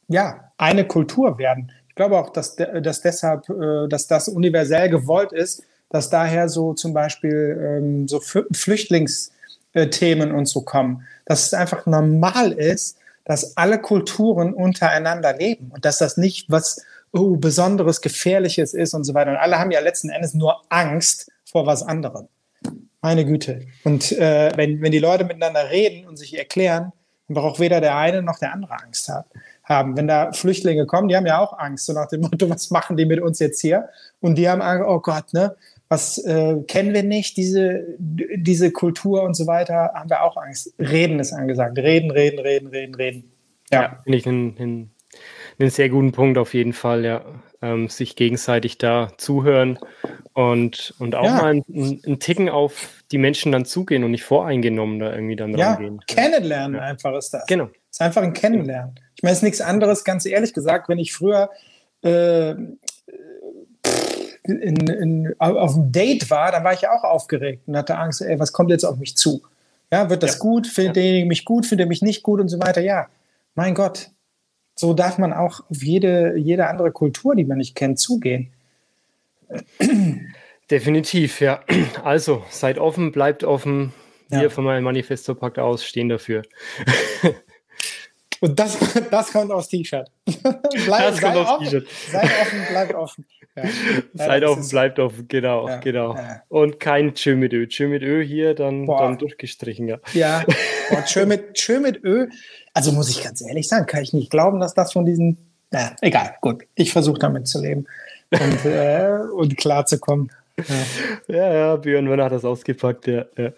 [0.07, 1.71] ja eine Kultur werden.
[1.89, 6.73] Ich glaube auch, dass, dass deshalb, äh, dass das universell gewollt ist, dass daher so
[6.73, 9.31] zum Beispiel ähm, so Flüchtlings
[9.89, 11.05] Themen und so kommen.
[11.25, 16.85] Dass es einfach normal ist, dass alle Kulturen untereinander leben und dass das nicht was
[17.11, 19.31] oh, Besonderes, Gefährliches ist und so weiter.
[19.31, 22.27] Und alle haben ja letzten Endes nur Angst vor was anderem.
[23.01, 23.61] Meine Güte.
[23.83, 26.91] Und äh, wenn, wenn die Leute miteinander reden und sich erklären,
[27.27, 29.11] dann braucht weder der eine noch der andere Angst
[29.63, 29.97] haben.
[29.97, 32.97] Wenn da Flüchtlinge kommen, die haben ja auch Angst, so nach dem Motto, was machen
[32.97, 33.89] die mit uns jetzt hier?
[34.21, 35.55] Und die haben Angst, oh Gott, ne?
[35.87, 40.73] Was äh, kennen wir nicht, diese, diese Kultur und so weiter, haben wir auch Angst.
[40.79, 41.77] Reden ist angesagt.
[41.77, 43.31] Reden, reden, reden, reden, reden.
[43.71, 44.91] Ja, ja finde ich einen, einen,
[45.59, 47.23] einen, sehr guten Punkt auf jeden Fall, ja.
[47.61, 49.79] Ähm, sich gegenseitig da zuhören
[50.33, 51.35] und, und auch ja.
[51.37, 55.57] mal einen, einen, Ticken auf die Menschen dann zugehen und nicht voreingenommen da irgendwie dann
[55.57, 56.01] ja, rangehen.
[56.07, 56.81] Kennenlernen ja.
[56.81, 57.45] einfach ist das.
[57.47, 57.69] Genau.
[57.89, 58.99] ist einfach ein Kennenlernen.
[59.15, 61.49] Ich meine, es ist nichts anderes, ganz ehrlich gesagt, wenn ich früher
[62.01, 62.55] äh,
[64.49, 68.21] in, in, auf einem Date war, dann war ich ja auch aufgeregt und hatte Angst,
[68.21, 69.41] ey, was kommt jetzt auf mich zu?
[69.91, 70.39] Ja, wird das ja.
[70.39, 70.67] gut?
[70.67, 71.01] Findet ja.
[71.01, 71.65] derjenige mich gut?
[71.65, 72.81] Findet er mich nicht gut und so weiter?
[72.81, 73.07] Ja,
[73.55, 74.09] mein Gott.
[74.75, 78.51] So darf man auch auf jede, jede andere Kultur, die man nicht kennt, zugehen.
[80.71, 81.61] Definitiv, ja.
[82.03, 83.93] Also, seid offen, bleibt offen.
[84.29, 84.49] Wir ja.
[84.49, 86.41] von meinem Manifesto packt aus, stehen dafür.
[88.45, 88.77] Und das,
[89.11, 90.07] das kommt aufs T-Shirt.
[90.43, 91.87] das kommt aufs T-Shirt.
[92.11, 93.25] Seid offen, bleibt offen.
[93.55, 93.63] Ja.
[94.13, 95.77] Seid offen, bleibt offen, genau, ja.
[95.77, 96.15] genau.
[96.15, 96.43] Ja.
[96.49, 97.67] Und kein Tschö mit Ö.
[97.67, 99.97] Tschö mit Ö hier, dann, dann durchgestrichen, ja.
[100.13, 100.45] Ja,
[100.91, 102.27] Boah, Tschö, mit, Tschö mit Ö.
[102.73, 105.37] Also muss ich ganz ehrlich sagen, kann ich nicht glauben, dass das von diesen.
[105.71, 106.65] Na, egal, gut.
[106.75, 107.87] Ich versuche damit zu leben
[108.29, 110.31] und, äh, und klarzukommen.
[110.57, 111.35] Ja.
[111.35, 113.25] ja, ja, Björn Werner hat das ausgepackt, ja.
[113.37, 113.51] ja.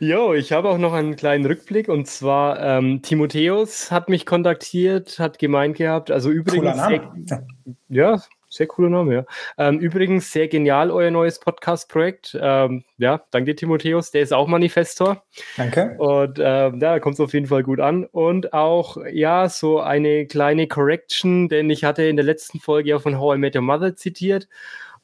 [0.00, 5.20] Jo, ich habe auch noch einen kleinen Rückblick und zwar ähm, Timotheus hat mich kontaktiert,
[5.20, 6.76] hat gemeint gehabt, also übrigens.
[6.76, 7.46] Name.
[7.88, 8.20] Ja,
[8.54, 9.24] sehr cooler Name, ja.
[9.58, 12.38] Ähm, übrigens, sehr genial, euer neues Podcast-Projekt.
[12.40, 14.12] Ähm, ja, danke dir, Timotheus.
[14.12, 15.24] Der ist auch Manifestor.
[15.56, 15.96] Danke.
[15.98, 18.04] Und ähm, ja, da kommt es auf jeden Fall gut an.
[18.04, 23.00] Und auch, ja, so eine kleine Correction, denn ich hatte in der letzten Folge ja
[23.00, 24.48] von How I Met Your Mother zitiert.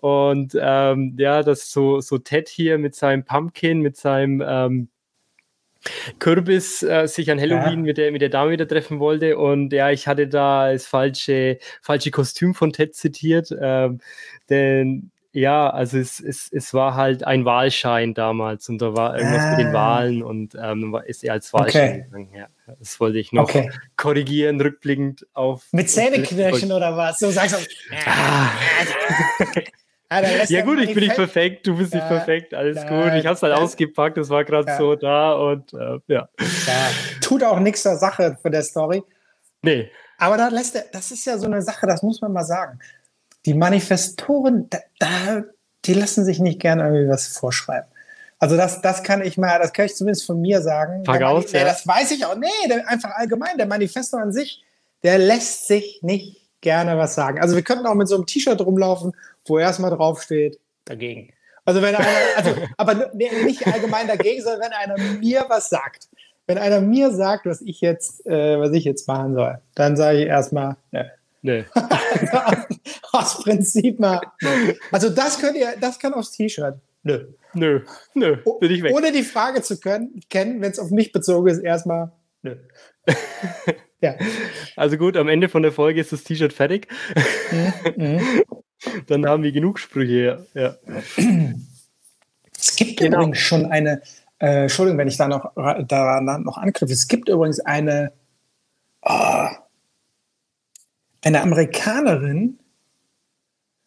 [0.01, 4.89] Und ähm, ja, das so, so Ted hier mit seinem Pumpkin, mit seinem ähm,
[6.19, 7.87] Kürbis äh, sich an Halloween ja.
[7.87, 9.39] mit, der, mit der Dame wieder treffen wollte.
[9.39, 13.55] Und ja, ich hatte da das falsche, falsche Kostüm von Ted zitiert.
[13.61, 14.01] Ähm,
[14.49, 19.45] denn ja, also es, es, es war halt ein Wahlschein damals und da war irgendwas
[19.45, 19.51] ah.
[19.51, 19.73] mit den ah.
[19.73, 22.03] Wahlen und ähm, ist er als Wahlschein okay.
[22.03, 22.35] gegangen.
[22.35, 23.71] Ja, das wollte ich noch okay.
[23.97, 25.69] korrigieren, rückblickend auf.
[25.73, 27.21] Mit Zähneknirschen oder was?
[27.21, 27.61] So sagst du.
[30.13, 30.23] Ah.
[30.49, 33.15] Ja gut, ich bin nicht perfekt, du bist ja, nicht perfekt, alles ja, gut.
[33.15, 33.63] Ich habe es halt ja.
[33.63, 36.29] ausgepackt, das war gerade so da und äh, ja.
[37.21, 39.05] Tut auch nichts der Sache für der Story.
[39.63, 39.89] Nee.
[40.19, 42.81] Aber da lässt er, das ist ja so eine Sache, das muss man mal sagen.
[43.47, 45.45] Die Manifestoren, da, da,
[45.85, 47.89] die lassen sich nicht gerne irgendwie was vorschreiben.
[48.41, 51.05] Also das, das kann ich mal, das kann ich zumindest von mir sagen.
[51.05, 52.35] Tag aus, nee, Das weiß ich auch.
[52.35, 54.65] Nee, der, einfach allgemein, der Manifesto an sich,
[55.05, 57.41] der lässt sich nicht gerne was sagen.
[57.41, 59.13] Also wir könnten auch mit so einem T-Shirt rumlaufen
[59.47, 61.33] wo erstmal draufsteht, dagegen.
[61.65, 66.09] Also wenn einer, also, aber nicht allgemein dagegen, sondern wenn einer mir was sagt.
[66.47, 70.23] Wenn einer mir sagt, was ich jetzt, äh, was ich jetzt machen soll, dann sage
[70.23, 71.13] ich erstmal, ne.
[71.43, 71.65] Nee.
[73.13, 74.21] aus Prinzip mal.
[74.43, 74.77] Ne.
[74.91, 76.75] Also das könnt ihr, das kann aufs T-Shirt.
[77.03, 77.29] Nö.
[77.55, 77.81] Nö.
[78.15, 78.37] Nö.
[78.61, 78.95] Bin ich weg.
[78.95, 82.57] Ohne die Frage zu können, kennen, wenn es auf mich bezogen ist, erstmal, nö.
[84.01, 84.17] ja.
[84.77, 86.89] Also gut, am Ende von der Folge ist das T-Shirt fertig.
[87.51, 87.73] Mhm.
[87.97, 88.43] mhm.
[89.07, 90.77] Dann haben wir genug Sprüche, ja.
[92.59, 93.19] Es gibt genau.
[93.19, 94.03] übrigens schon eine,
[94.39, 98.13] äh, Entschuldigung, wenn ich da noch, da noch angriff, es gibt übrigens eine,
[99.03, 99.49] oh,
[101.23, 102.59] eine Amerikanerin,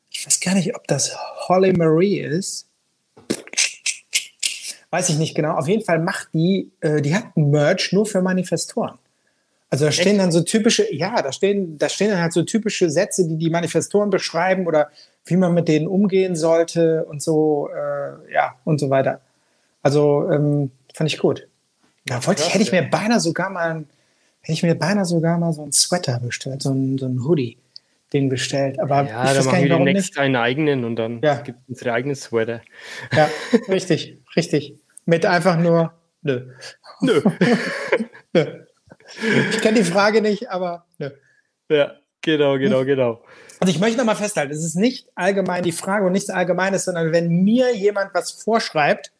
[0.10, 1.16] ich weiß gar nicht, ob das
[1.48, 2.70] Holly Marie ist,
[4.92, 8.06] weiß ich nicht genau, auf jeden Fall macht die, äh, die hat ein Merch nur
[8.06, 9.00] für Manifestoren.
[9.74, 10.20] Also da stehen Echt?
[10.20, 13.50] dann so typische, ja, da stehen, da stehen dann halt so typische Sätze, die die
[13.50, 14.92] Manifestoren beschreiben oder
[15.26, 19.22] wie man mit denen umgehen sollte und so, äh, ja, und so weiter.
[19.82, 21.48] Also ähm, fand ich gut.
[22.06, 23.86] Da wollte ich, hätte ich mir beinahe sogar mal,
[24.42, 27.58] hätte ich mir beinahe sogar mal so ein Sweater bestellt, so ein, so ein Hoodie.
[28.14, 28.80] Ding bestellt.
[28.80, 31.42] Aber ja, ich dann machen wir demnächst einen eigenen und dann ja.
[31.42, 32.62] gibt es unsere eigenen Sweater.
[33.12, 33.28] Ja,
[33.70, 34.76] richtig, richtig.
[35.08, 36.52] Mit einfach nur nö.
[37.02, 37.24] Nö.
[38.34, 38.46] nö.
[39.52, 41.10] Ich kenne die Frage nicht, aber nö.
[41.70, 43.24] Ja, genau, genau, genau.
[43.60, 47.12] Also ich möchte nochmal festhalten, es ist nicht allgemein die Frage und nichts Allgemeines, sondern
[47.12, 49.12] wenn mir jemand was vorschreibt,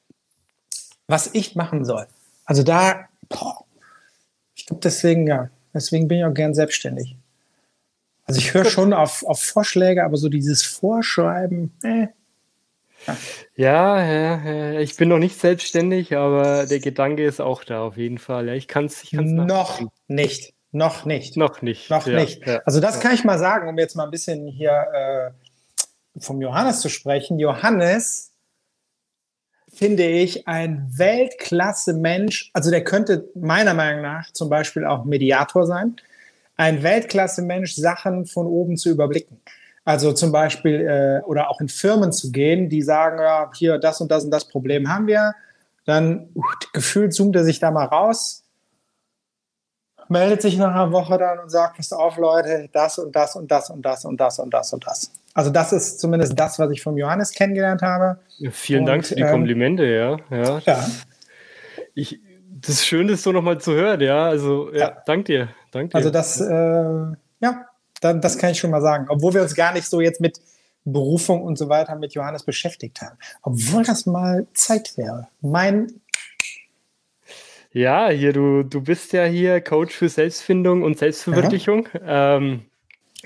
[1.08, 2.08] was ich machen soll.
[2.46, 3.64] Also da, boah,
[4.56, 7.16] ich glaube deswegen, ja, deswegen bin ich auch gern selbstständig.
[8.26, 12.08] Also ich höre schon auf, auf Vorschläge, aber so dieses Vorschreiben, äh,
[13.56, 17.98] ja, ja, ja, ich bin noch nicht selbstständig, aber der Gedanke ist auch da auf
[17.98, 18.48] jeden Fall.
[18.48, 20.54] Ja, ich kann es ich kann's noch nicht.
[20.72, 21.38] Noch nicht.
[21.38, 21.90] Noch nicht.
[21.90, 22.48] Noch ja, nicht.
[22.66, 26.82] Also das kann ich mal sagen, um jetzt mal ein bisschen hier äh, vom Johannes
[26.82, 27.38] zu sprechen.
[27.38, 28.32] Johannes
[29.72, 32.50] finde ich ein Weltklasse Mensch.
[32.54, 35.96] Also der könnte meiner Meinung nach zum Beispiel auch Mediator sein.
[36.56, 39.42] Ein Weltklasse Mensch, Sachen von oben zu überblicken.
[39.86, 44.00] Also zum Beispiel äh, oder auch in Firmen zu gehen, die sagen, ja, hier das
[44.00, 45.34] und das und das Problem haben wir.
[45.86, 48.44] Dann uh, gefühlt zoomt er sich da mal raus,
[50.08, 53.52] meldet sich nach einer Woche dann und sagt, passt auf, Leute, das und das und
[53.52, 55.12] das und das und das und das und das.
[55.34, 58.20] Also das ist zumindest das, was ich vom Johannes kennengelernt habe.
[58.38, 60.18] Ja, vielen und, Dank für die ähm, Komplimente, ja.
[60.30, 60.60] Ja.
[60.60, 60.86] ja.
[61.96, 62.22] Ich,
[62.62, 64.26] das ist schön, das so nochmal zu hören, ja.
[64.26, 64.98] Also ja, ja.
[65.06, 65.50] dank dir.
[65.72, 65.96] Dank dir.
[65.96, 66.54] Also das, äh,
[67.40, 67.66] ja,
[68.04, 69.08] dann, das kann ich schon mal sagen.
[69.10, 70.40] Obwohl wir uns gar nicht so jetzt mit
[70.86, 73.18] Berufung und so weiter mit Johannes beschäftigt haben.
[73.42, 75.28] Obwohl das mal Zeit wäre.
[75.42, 75.88] Mein
[77.76, 81.90] ja, hier, du, du bist ja hier Coach für Selbstfindung und Selbstverwirklichung.
[81.94, 82.38] Ja.
[82.38, 82.62] Ähm,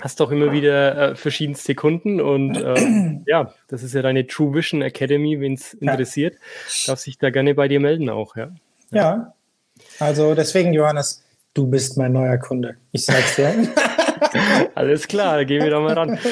[0.00, 4.54] hast doch immer wieder äh, verschiedenste Kunden und äh, ja, das ist ja deine True
[4.54, 6.92] Vision Academy, wenn es interessiert, ja.
[6.92, 8.50] darf sich da gerne bei dir melden auch, ja.
[8.90, 9.00] ja.
[9.00, 9.34] Ja,
[9.98, 12.76] also deswegen, Johannes, du bist mein neuer Kunde.
[12.92, 13.54] Ich sag's dir.
[14.74, 16.18] Alles klar, gehen wir doch mal ran.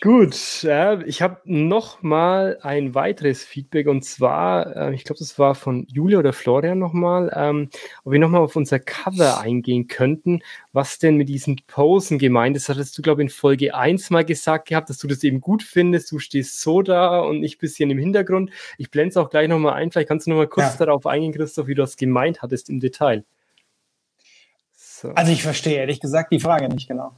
[0.00, 5.40] Gut, äh, ich habe noch mal ein weiteres Feedback und zwar, äh, ich glaube, das
[5.40, 7.68] war von Julia oder Florian nochmal, ähm,
[8.04, 10.40] ob wir nochmal auf unser Cover eingehen könnten,
[10.72, 12.68] was denn mit diesen Posen gemeint ist.
[12.68, 15.40] Das hattest du, glaube ich, in Folge 1 mal gesagt gehabt, dass du das eben
[15.40, 16.12] gut findest.
[16.12, 18.50] Du stehst so da und ich bisschen im Hintergrund.
[18.76, 19.90] Ich blende es auch gleich nochmal ein.
[19.90, 20.86] Vielleicht kannst du nochmal kurz ja.
[20.86, 23.24] darauf eingehen, Christoph, wie du das gemeint hattest im Detail.
[25.00, 25.10] So.
[25.10, 27.12] Also ich verstehe ehrlich gesagt die Frage nicht genau.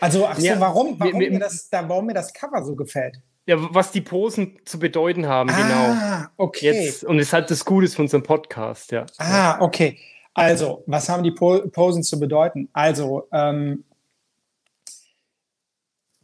[0.00, 2.74] Also, ach so, ja, warum, warum, mir, mir, das, da, warum mir das Cover so
[2.74, 3.20] gefällt?
[3.46, 6.28] Ja, was die Posen zu bedeuten haben, ah, genau.
[6.36, 6.72] okay.
[6.72, 9.06] Jetzt, und halt das Gute von unserem Podcast, ja.
[9.18, 9.98] Ah, okay.
[10.34, 12.68] Also, was haben die Posen zu bedeuten?
[12.72, 13.84] Also, ähm,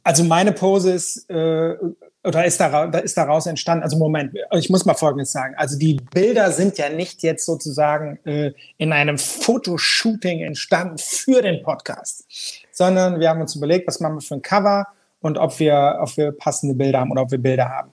[0.02, 1.76] also meine Pose ist, äh,
[2.22, 5.54] oder ist, da, ist daraus entstanden, also Moment, ich muss mal Folgendes sagen.
[5.56, 11.62] Also die Bilder sind ja nicht jetzt sozusagen äh, in einem Fotoshooting entstanden für den
[11.62, 12.26] Podcast,
[12.72, 14.86] sondern wir haben uns überlegt, was machen wir für ein Cover
[15.20, 17.90] und ob wir, ob wir passende Bilder haben oder ob wir Bilder haben.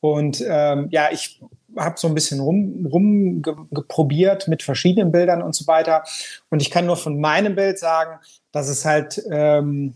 [0.00, 1.40] Und ähm, ja, ich
[1.76, 6.02] habe so ein bisschen rumgeprobiert rum mit verschiedenen Bildern und so weiter.
[6.50, 8.18] Und ich kann nur von meinem Bild sagen,
[8.50, 9.94] dass es halt ähm,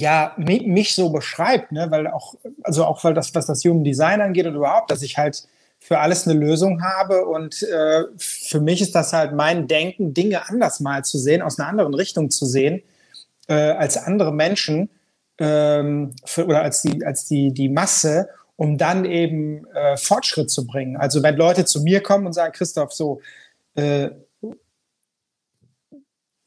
[0.00, 1.86] ja mich, so beschreibt, ne?
[1.90, 5.18] weil auch, also auch weil das, was das Human Design angeht und überhaupt, dass ich
[5.18, 5.46] halt
[5.78, 7.26] für alles eine Lösung habe.
[7.26, 11.58] Und äh, für mich ist das halt mein Denken, Dinge anders mal zu sehen, aus
[11.58, 12.82] einer anderen Richtung zu sehen,
[13.48, 14.90] äh, als andere Menschen
[15.38, 20.66] ähm, für, oder als die, als die, die Masse, um dann eben äh, Fortschritt zu
[20.66, 20.96] bringen.
[20.96, 23.20] Also wenn Leute zu mir kommen und sagen, Christoph, so,
[23.76, 24.10] äh,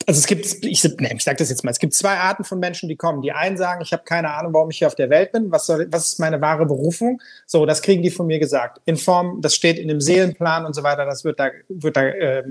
[0.07, 2.59] also es gibt, ich, nee, ich sage das jetzt mal, es gibt zwei Arten von
[2.59, 3.21] Menschen, die kommen.
[3.21, 5.65] Die einen sagen, ich habe keine Ahnung, warum ich hier auf der Welt bin, was,
[5.65, 7.21] soll, was ist meine wahre Berufung?
[7.45, 8.81] So, das kriegen die von mir gesagt.
[8.85, 12.05] In Form, das steht in dem Seelenplan und so weiter, das wird da, wird da
[12.05, 12.43] äh,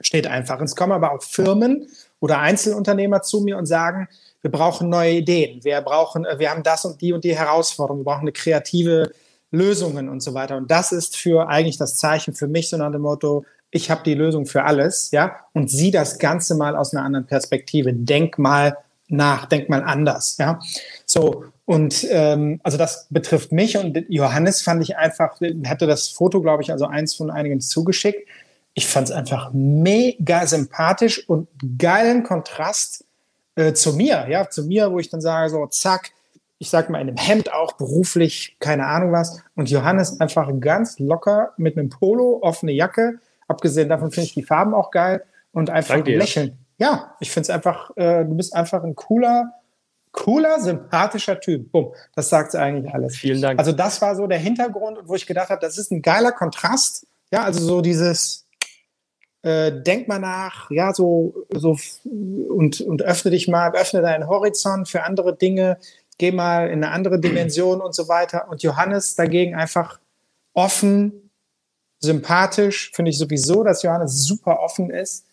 [0.00, 0.60] steht einfach.
[0.60, 1.88] Es kommen aber auch Firmen
[2.20, 4.08] oder Einzelunternehmer zu mir und sagen,
[4.42, 8.00] wir brauchen neue Ideen, wir brauchen, äh, wir haben das und die und die Herausforderungen,
[8.00, 9.12] wir brauchen eine kreative
[9.50, 10.56] Lösungen und so weiter.
[10.56, 14.02] Und das ist für eigentlich das Zeichen für mich so nach dem Motto, ich habe
[14.04, 17.92] die Lösung für alles, ja, und sieh das Ganze mal aus einer anderen Perspektive.
[17.92, 18.76] Denk mal
[19.08, 20.60] nach, denk mal anders, ja.
[21.06, 26.40] So, und ähm, also das betrifft mich und Johannes fand ich einfach, hatte das Foto,
[26.40, 28.26] glaube ich, also eins von einigen zugeschickt.
[28.74, 33.04] Ich fand es einfach mega sympathisch und geilen Kontrast
[33.56, 36.10] äh, zu mir, ja, zu mir, wo ich dann sage, so, zack,
[36.58, 39.42] ich sag mal in einem Hemd auch, beruflich, keine Ahnung was.
[39.56, 43.18] Und Johannes einfach ganz locker mit einem Polo, offene Jacke.
[43.50, 46.56] Abgesehen davon finde ich die Farben auch geil und einfach Danke, lächeln.
[46.78, 49.54] Ja, ich finde es einfach, äh, du bist einfach ein cooler,
[50.12, 51.72] cooler, sympathischer Typ.
[51.72, 53.16] Bumm, das sagt eigentlich alles.
[53.16, 53.58] Vielen Dank.
[53.58, 57.08] Also das war so der Hintergrund, wo ich gedacht habe, das ist ein geiler Kontrast.
[57.32, 58.46] Ja, also so dieses,
[59.42, 64.88] äh, denk mal nach, ja, so, so und, und öffne dich mal, öffne deinen Horizont
[64.88, 65.76] für andere Dinge,
[66.18, 68.48] geh mal in eine andere Dimension und so weiter.
[68.48, 69.98] Und Johannes dagegen einfach
[70.54, 71.29] offen,
[72.00, 75.26] sympathisch, finde ich sowieso, dass Johannes super offen ist.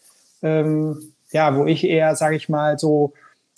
[0.44, 3.14] Ähm, ja, wo ich eher, sage ich mal, so,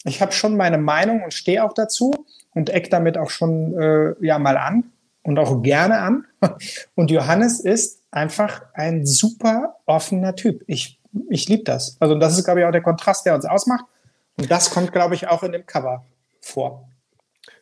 [0.06, 2.14] ich habe schon meine Meinung und stehe auch dazu
[2.54, 4.92] und eck damit auch schon äh, ja mal an
[5.24, 6.26] und auch gerne an.
[6.96, 10.64] Und Johannes ist einfach ein super offener Typ.
[10.68, 11.98] Ich, ich liebe das.
[12.00, 13.86] Also das ist, glaube ich, auch der Kontrast, der uns ausmacht.
[14.38, 16.06] Und das kommt, glaube ich, auch in dem Cover
[16.42, 16.89] vor.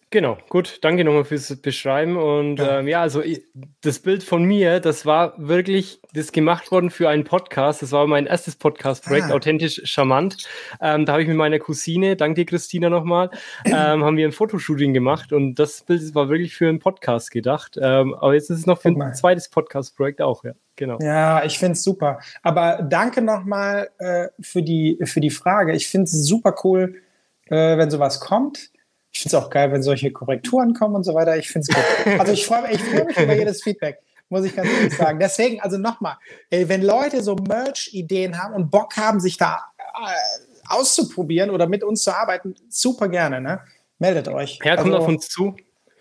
[0.10, 2.16] Genau, gut, danke nochmal fürs Beschreiben.
[2.16, 3.44] Und ja, ähm, ja also ich,
[3.82, 7.82] das Bild von mir, das war wirklich, das gemacht worden für einen Podcast.
[7.82, 9.34] Das war mein erstes Podcast-Projekt, ah.
[9.34, 10.48] authentisch charmant.
[10.80, 13.32] Ähm, da habe ich mit meiner Cousine, danke dir Christina nochmal,
[13.66, 17.78] ähm, haben wir ein Fotoshooting gemacht und das Bild war wirklich für einen Podcast gedacht.
[17.82, 20.54] Ähm, aber jetzt ist es noch für ein zweites Podcast-Projekt auch, ja.
[20.78, 21.00] Genau.
[21.02, 22.20] Ja, ich finde es super.
[22.44, 25.74] Aber danke nochmal äh, für, die, für die Frage.
[25.74, 27.02] Ich finde es super cool,
[27.48, 28.70] äh, wenn sowas kommt.
[29.18, 31.36] Ich finde es auch geil, wenn solche Korrekturen kommen und so weiter.
[31.38, 32.20] Ich finde es gut.
[32.20, 33.98] Also ich freue mich, freu mich über jedes Feedback,
[34.30, 35.18] muss ich ganz ehrlich sagen.
[35.18, 36.18] Deswegen, also nochmal,
[36.52, 42.04] wenn Leute so Merch-Ideen haben und Bock haben, sich da äh, auszuprobieren oder mit uns
[42.04, 43.62] zu arbeiten, super gerne, ne?
[43.98, 44.60] Meldet euch.
[44.64, 45.56] Ja, kommt also, auf uns zu.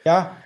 [0.05, 0.37] Ja,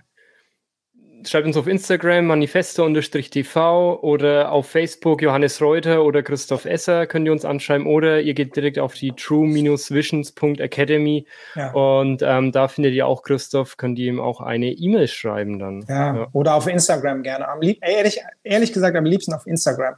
[1.27, 7.33] schreibt uns auf Instagram manifesto-tv oder auf Facebook Johannes Reuter oder Christoph Esser könnt ihr
[7.33, 11.73] uns anschreiben oder ihr geht direkt auf die true-visions.academy ja.
[11.73, 15.85] und ähm, da findet ihr auch Christoph, könnt ihr ihm auch eine E-Mail schreiben dann.
[15.89, 17.47] Ja, ja, oder auf Instagram gerne.
[17.49, 19.97] Am lieb ehrlich, ehrlich gesagt am liebsten auf Instagram.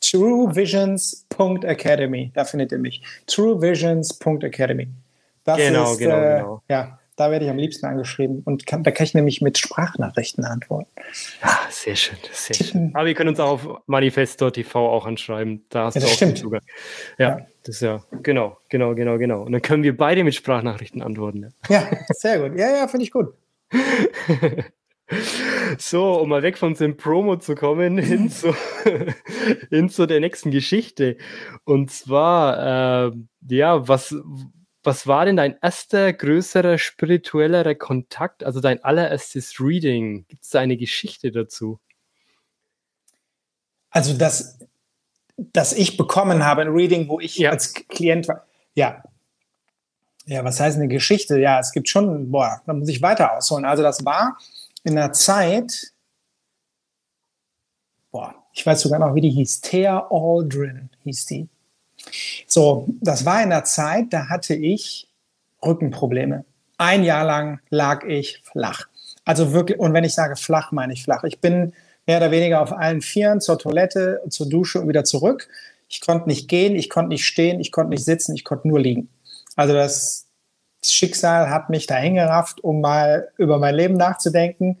[0.00, 3.02] truevisions.academy, da findet ihr mich.
[3.26, 4.88] truevisions.academy.
[5.44, 6.62] Das genau, ist, genau, äh, genau.
[6.68, 10.44] Ja, da werde ich am liebsten angeschrieben und kann, da kann ich nämlich mit Sprachnachrichten
[10.44, 10.88] antworten.
[11.42, 12.92] Ah, sehr schön, sehr schön.
[12.94, 15.64] Aber ihr könnt uns auch auf manifesto.tv auch anschreiben.
[15.68, 16.38] Da hast ja, du auch stimmt.
[16.38, 16.62] Zugang.
[17.18, 19.42] Ja, ja, das ist ja, genau, genau, genau, genau.
[19.42, 21.52] Und dann können wir beide mit Sprachnachrichten antworten.
[21.68, 22.58] Ja, ja sehr gut.
[22.58, 23.34] Ja, ja, finde ich gut.
[25.78, 28.30] So, um mal weg von dem Promo zu kommen, hin mhm.
[28.30, 28.54] zu,
[29.70, 31.16] hin zu der nächsten Geschichte.
[31.64, 33.12] Und zwar, äh,
[33.48, 34.14] ja, was,
[34.82, 40.26] was war denn dein erster größerer spirituellerer Kontakt, also dein allererstes Reading?
[40.28, 41.80] Gibt es da eine Geschichte dazu?
[43.90, 44.58] Also das,
[45.36, 47.50] das ich bekommen habe, ein Reading, wo ich ja.
[47.50, 48.46] als Klient war.
[48.74, 49.02] Ja.
[50.26, 51.38] Ja, was heißt eine Geschichte?
[51.40, 53.64] Ja, es gibt schon, boah, da muss ich weiter ausholen.
[53.64, 54.38] Also das war
[54.84, 55.92] in der Zeit,
[58.10, 61.48] boah, ich weiß sogar noch, wie die hieß, Thea Aldrin hieß die.
[62.46, 65.08] So, das war in der Zeit, da hatte ich
[65.64, 66.44] Rückenprobleme.
[66.78, 68.86] Ein Jahr lang lag ich flach.
[69.24, 71.24] Also wirklich, und wenn ich sage flach, meine ich flach.
[71.24, 71.72] Ich bin
[72.06, 75.48] mehr oder weniger auf allen Vieren zur Toilette, zur Dusche und wieder zurück.
[75.88, 78.80] Ich konnte nicht gehen, ich konnte nicht stehen, ich konnte nicht sitzen, ich konnte nur
[78.80, 79.08] liegen.
[79.56, 80.26] Also das
[80.84, 84.78] Schicksal hat mich dahin gerafft, um mal über mein Leben nachzudenken.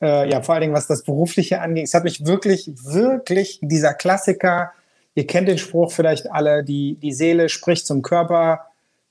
[0.00, 1.84] Äh, ja, vor allen Dingen, was das Berufliche angeht.
[1.84, 4.72] Es hat mich wirklich, wirklich dieser Klassiker,
[5.16, 8.66] ihr kennt den Spruch vielleicht alle, die, die Seele spricht zum Körper,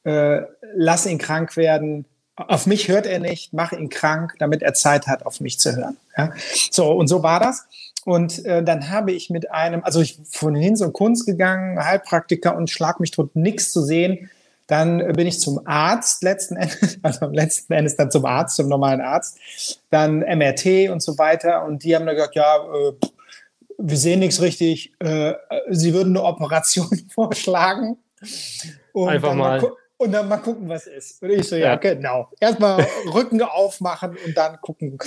[0.05, 0.41] äh,
[0.75, 2.05] lass ihn krank werden.
[2.35, 5.75] Auf mich hört er nicht, mach ihn krank, damit er Zeit hat, auf mich zu
[5.75, 5.97] hören.
[6.15, 6.31] Ja?
[6.71, 7.65] So, und so war das.
[8.05, 12.55] Und äh, dann habe ich mit einem, also ich von Hinz und Kunst gegangen, Heilpraktiker
[12.55, 14.29] und schlag mich tot, nichts zu sehen.
[14.67, 19.01] Dann bin ich zum Arzt letzten Endes, also letzten Endes dann zum Arzt, zum normalen
[19.01, 19.39] Arzt.
[19.89, 21.65] Dann MRT und so weiter.
[21.65, 22.93] Und die haben dann gesagt, ja, äh,
[23.77, 24.93] wir sehen nichts richtig.
[24.99, 25.33] Äh,
[25.69, 27.97] sie würden eine Operation vorschlagen.
[28.93, 29.61] Und Einfach mal.
[29.61, 31.21] mal und dann mal gucken, was ist.
[31.23, 31.75] Und ich so, ja, ja.
[31.75, 32.29] genau.
[32.39, 34.97] Erstmal Rücken aufmachen und dann gucken,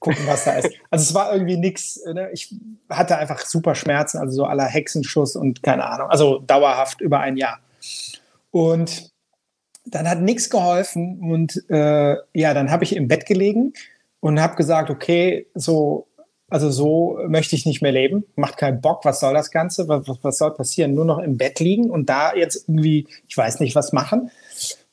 [0.00, 0.70] gucken, was da ist.
[0.90, 2.02] Also es war irgendwie nichts.
[2.06, 2.30] Ne?
[2.32, 2.54] Ich
[2.88, 6.08] hatte einfach super Schmerzen, also so aller Hexenschuss und keine Ahnung.
[6.08, 7.60] Also dauerhaft über ein Jahr.
[8.50, 9.10] Und
[9.84, 13.72] dann hat nichts geholfen und äh, ja, dann habe ich im Bett gelegen
[14.20, 16.07] und habe gesagt, okay, so,
[16.48, 20.06] also so möchte ich nicht mehr leben, macht keinen Bock, was soll das Ganze, was,
[20.22, 23.74] was soll passieren, nur noch im Bett liegen und da jetzt irgendwie, ich weiß nicht,
[23.74, 24.30] was machen.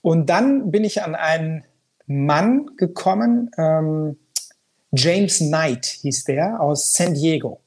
[0.01, 1.63] Und dann bin ich an einen
[2.07, 4.17] Mann gekommen, ähm,
[4.91, 7.61] James Knight hieß der, aus San Diego.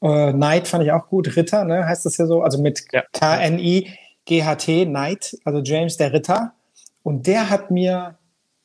[0.00, 3.02] Äh, Knight fand ich auch gut, Ritter, ne, heißt das ja so, also mit ja.
[3.12, 3.90] K-N-I.
[4.26, 6.52] GHT Knight, also James der Ritter.
[7.02, 8.18] Und der hat mir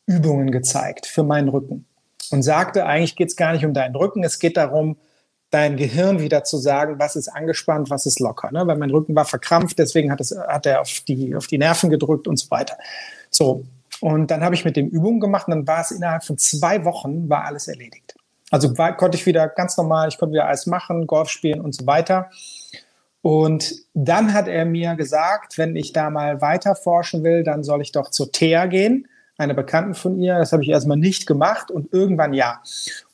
[0.06, 1.86] Übungen gezeigt für meinen Rücken
[2.32, 4.98] und sagte, eigentlich geht es gar nicht um deinen Rücken, es geht darum,
[5.52, 8.52] dein Gehirn wieder zu sagen, was ist angespannt, was ist locker.
[8.52, 8.66] Ne?
[8.68, 11.90] Weil mein Rücken war verkrampft, deswegen hat, es, hat er auf die, auf die Nerven
[11.90, 12.78] gedrückt und so weiter.
[13.30, 13.64] So,
[14.02, 16.84] und dann habe ich mit dem Übungen gemacht und dann war es innerhalb von zwei
[16.84, 18.16] Wochen, war alles erledigt.
[18.52, 21.74] Also war, konnte ich wieder ganz normal, ich konnte wieder alles machen, Golf spielen und
[21.74, 22.30] so weiter.
[23.22, 27.82] Und dann hat er mir gesagt, wenn ich da mal weiter forschen will, dann soll
[27.82, 29.08] ich doch zur Thea gehen,
[29.38, 30.38] eine Bekannten von ihr.
[30.38, 32.62] Das habe ich erstmal nicht gemacht und irgendwann ja.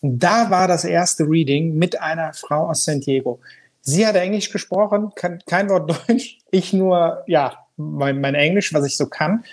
[0.01, 3.39] Und da war das erste Reading mit einer Frau aus San Diego.
[3.81, 6.39] Sie hat Englisch gesprochen, kein Wort Deutsch.
[6.51, 9.43] Ich nur, ja, mein, mein Englisch, was ich so kann.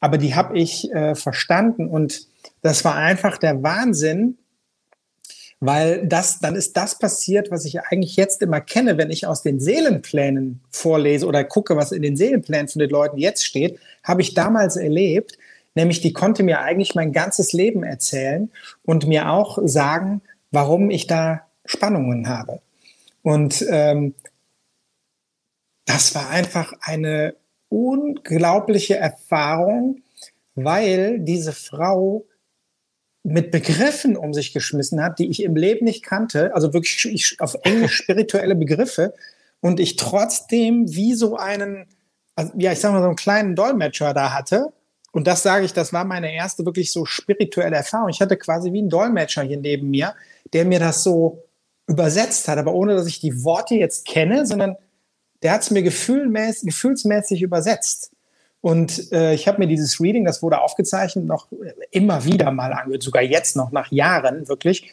[0.00, 2.26] Aber die habe ich äh, verstanden und
[2.60, 4.36] das war einfach der Wahnsinn,
[5.60, 9.42] weil das, dann ist das passiert, was ich eigentlich jetzt immer kenne, wenn ich aus
[9.42, 14.20] den Seelenplänen vorlese oder gucke, was in den Seelenplänen von den Leuten jetzt steht, habe
[14.20, 15.38] ich damals erlebt,
[15.74, 18.50] nämlich die konnte mir eigentlich mein ganzes Leben erzählen
[18.84, 22.60] und mir auch sagen, warum ich da Spannungen habe.
[23.22, 24.14] Und ähm,
[25.84, 27.34] das war einfach eine
[27.68, 30.02] unglaubliche Erfahrung,
[30.54, 32.24] weil diese Frau
[33.24, 37.40] mit Begriffen um sich geschmissen hat, die ich im Leben nicht kannte, also wirklich ich,
[37.40, 39.14] auf Englisch spirituelle Begriffe
[39.60, 41.86] und ich trotzdem wie so einen,
[42.36, 44.72] also, ja, ich sag mal so einen kleinen Dolmetscher da hatte.
[45.14, 48.08] Und das sage ich, das war meine erste wirklich so spirituelle Erfahrung.
[48.08, 50.12] Ich hatte quasi wie einen Dolmetscher hier neben mir,
[50.52, 51.44] der mir das so
[51.86, 54.76] übersetzt hat, aber ohne dass ich die Worte jetzt kenne, sondern
[55.44, 58.10] der hat es mir gefühlmäßig, gefühlsmäßig übersetzt.
[58.60, 61.46] Und äh, ich habe mir dieses Reading, das wurde aufgezeichnet, noch
[61.92, 64.92] immer wieder mal angehört, sogar jetzt noch nach Jahren wirklich.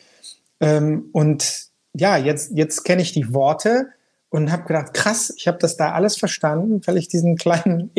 [0.59, 3.87] Ähm, und ja, jetzt, jetzt kenne ich die Worte
[4.29, 7.89] und habe gedacht, krass, ich habe das da alles verstanden, weil ich diesen kleinen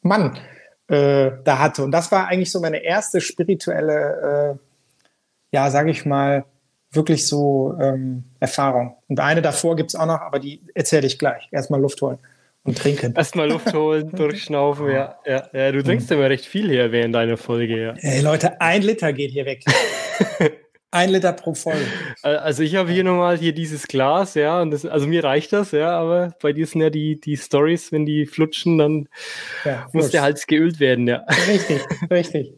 [0.00, 0.38] Mann
[0.90, 1.84] äh, da hatte.
[1.84, 4.58] Und das war eigentlich so meine erste spirituelle,
[5.52, 6.44] äh, ja, sage ich mal,
[6.90, 8.96] wirklich so ähm, Erfahrung.
[9.08, 11.48] Und eine davor gibt es auch noch, aber die erzähle ich gleich.
[11.52, 12.18] Erstmal Luft holen
[12.64, 13.14] und trinken.
[13.14, 15.72] Erstmal Luft holen, durchschnaufen, ja, ja, ja.
[15.72, 16.16] Du trinkst mhm.
[16.16, 17.94] immer recht viel hier während deiner Folge, ja.
[18.00, 19.64] Ey, Leute, ein Liter geht hier weg.
[20.90, 21.86] ein Liter pro Folge.
[22.22, 25.70] Also ich habe hier nochmal hier dieses Glas, ja, und das, also mir reicht das,
[25.72, 29.08] ja, aber bei dir sind ja die, die Stories, wenn die flutschen, dann
[29.64, 31.24] ja, muss der Hals geölt werden, ja.
[31.46, 32.54] Richtig, richtig.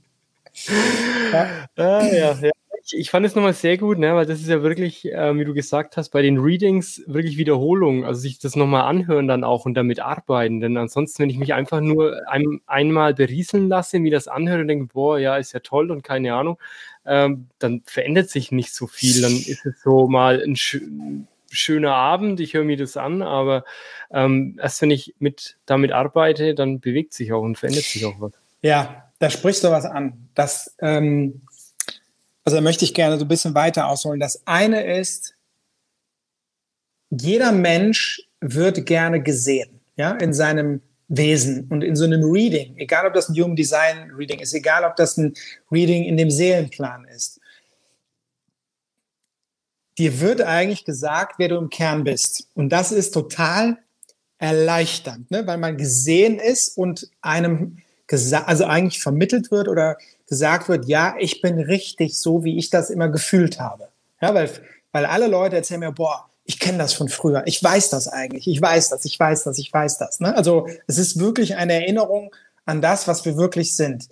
[1.33, 1.47] Ja.
[1.77, 2.52] Ah, ja, ja
[2.85, 5.45] ich, ich fand es nochmal sehr gut, ne, weil das ist ja wirklich, äh, wie
[5.45, 9.65] du gesagt hast, bei den Readings wirklich Wiederholung, also sich das nochmal anhören dann auch
[9.65, 10.61] und damit arbeiten.
[10.61, 14.69] Denn ansonsten, wenn ich mich einfach nur ein, einmal berieseln lasse, mir das anhöre und
[14.69, 16.59] denke, boah, ja, ist ja toll und keine Ahnung,
[17.07, 19.23] ähm, dann verändert sich nicht so viel.
[19.23, 20.81] Dann ist es so mal ein sch
[21.55, 23.65] schöner Abend, ich höre mir das an, aber
[24.11, 28.15] ähm, erst wenn ich mit damit arbeite, dann bewegt sich auch und verändert sich auch
[28.21, 28.33] was.
[28.63, 30.29] Ja, da sprichst du was an.
[30.35, 31.43] Das, ähm,
[32.45, 34.21] also da möchte ich gerne so ein bisschen weiter ausholen.
[34.21, 35.35] Das eine ist,
[37.11, 43.07] jeder Mensch wird gerne gesehen, ja, in seinem Wesen und in so einem Reading, egal
[43.07, 45.35] ob das ein Human Design Reading ist, egal ob das ein
[45.71, 47.39] Reading in dem Seelenplan ist.
[49.99, 52.49] Dir wird eigentlich gesagt, wer du im Kern bist.
[52.55, 53.77] Und das ist total
[54.39, 55.47] erleichternd, ne?
[55.47, 57.79] weil man gesehen ist und einem
[58.09, 59.97] also eigentlich vermittelt wird oder
[60.33, 63.89] gesagt wird, ja, ich bin richtig so, wie ich das immer gefühlt habe.
[64.23, 64.49] Ja, weil,
[64.91, 68.49] weil alle Leute erzählen mir, boah, ich kenne das von früher, ich weiß das eigentlich,
[68.49, 70.21] ich weiß das, ich weiß das, ich weiß das.
[70.21, 70.35] Ne?
[70.35, 74.09] Also es ist wirklich eine Erinnerung an das, was wir wirklich sind.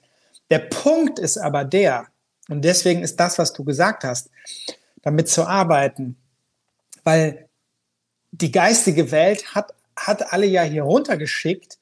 [0.51, 2.09] Der Punkt ist aber der,
[2.51, 4.29] und deswegen ist das, was du gesagt hast,
[5.01, 6.19] damit zu arbeiten,
[7.03, 7.49] weil
[8.31, 11.79] die geistige Welt hat, hat alle ja hier runtergeschickt,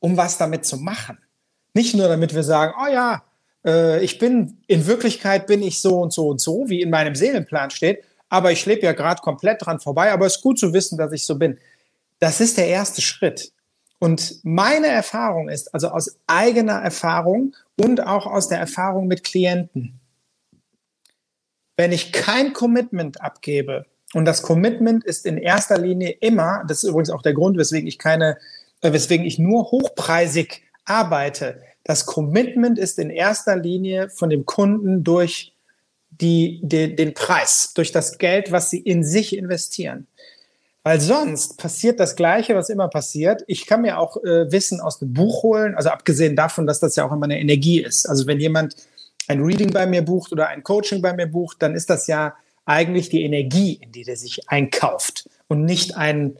[0.00, 1.18] um was damit zu machen.
[1.74, 3.22] Nicht nur damit wir sagen, oh ja,
[3.64, 7.14] äh, ich bin, in Wirklichkeit bin ich so und so und so, wie in meinem
[7.14, 10.72] Seelenplan steht, aber ich lebe ja gerade komplett dran vorbei, aber es ist gut zu
[10.72, 11.58] wissen, dass ich so bin.
[12.18, 13.52] Das ist der erste Schritt.
[14.00, 19.98] Und meine Erfahrung ist, also aus eigener Erfahrung und auch aus der Erfahrung mit Klienten,
[21.76, 26.88] wenn ich kein Commitment abgebe, und das Commitment ist in erster Linie immer, das ist
[26.88, 28.38] übrigens auch der Grund, weswegen ich keine,
[28.80, 31.60] äh, weswegen ich nur hochpreisig arbeite.
[31.88, 35.54] Das Commitment ist in erster Linie von dem Kunden durch
[36.10, 40.06] die, die, den Preis, durch das Geld, was sie in sich investieren.
[40.82, 43.42] Weil sonst passiert das Gleiche, was immer passiert.
[43.46, 46.94] Ich kann mir auch äh, Wissen aus dem Buch holen, also abgesehen davon, dass das
[46.94, 48.06] ja auch immer eine Energie ist.
[48.06, 48.76] Also wenn jemand
[49.26, 52.34] ein Reading bei mir bucht oder ein Coaching bei mir bucht, dann ist das ja
[52.66, 56.36] eigentlich die Energie, in die der sich einkauft und nicht ein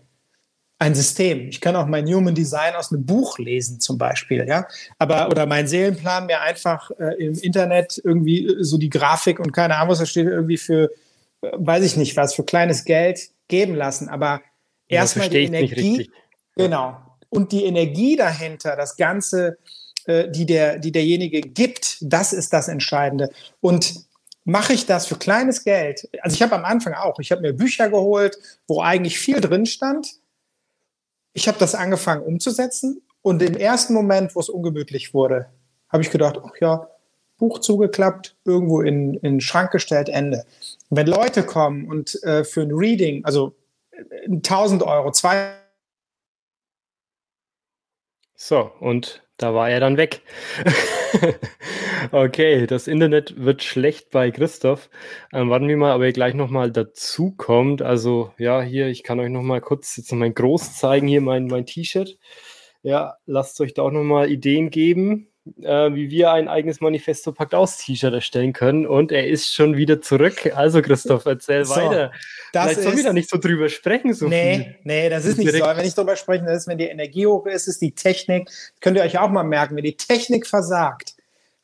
[0.78, 1.48] ein System.
[1.48, 4.66] Ich kann auch mein Human Design aus einem Buch lesen, zum Beispiel, ja.
[4.98, 9.52] Aber, oder mein Seelenplan mir einfach äh, im Internet irgendwie äh, so die Grafik und
[9.52, 10.90] keine Ahnung, was da steht, irgendwie für,
[11.42, 14.08] äh, weiß ich nicht was, für kleines Geld geben lassen.
[14.08, 14.40] Aber
[14.86, 16.10] erstmal die Energie.
[16.56, 16.96] Genau.
[17.28, 19.58] Und die Energie dahinter, das Ganze,
[20.06, 23.30] äh, die, der, die derjenige gibt, das ist das Entscheidende.
[23.60, 24.06] Und
[24.44, 26.08] mache ich das für kleines Geld?
[26.22, 29.66] Also ich habe am Anfang auch, ich habe mir Bücher geholt, wo eigentlich viel drin
[29.66, 30.20] stand
[31.38, 35.46] ich habe das angefangen umzusetzen und im ersten Moment, wo es ungemütlich wurde,
[35.88, 36.88] habe ich gedacht, ach ja,
[37.36, 40.44] Buch zugeklappt, irgendwo in, in den Schrank gestellt, Ende.
[40.88, 43.54] Und wenn Leute kommen und äh, für ein Reading, also
[44.26, 45.54] 1000 Euro, zwei.
[48.34, 50.22] So, und da war er dann weg.
[52.12, 54.90] okay, das Internet wird schlecht bei Christoph.
[55.32, 57.82] Ähm, warten wir mal, ob er gleich nochmal dazu kommt.
[57.82, 61.46] Also, ja, hier, ich kann euch nochmal kurz jetzt noch mein Groß zeigen, hier mein,
[61.46, 62.18] mein T-Shirt.
[62.82, 65.27] Ja, lasst euch da auch nochmal Ideen geben
[65.62, 68.86] äh, wie wir ein eigenes Manifesto Pakt aus T-Shirt erstellen können.
[68.86, 70.52] Und er ist schon wieder zurück.
[70.54, 72.12] Also, Christoph, erzähl so, weiter.
[72.52, 74.14] Das Vielleicht sollen wir da nicht so drüber sprechen.
[74.14, 74.76] So nee, viel.
[74.84, 75.64] nee, das ist nicht so.
[75.64, 78.50] Wenn ich drüber sprechen, das ist, wenn die Energie hoch ist, ist die Technik.
[78.80, 81.14] Könnt ihr euch auch mal merken, wenn die Technik versagt,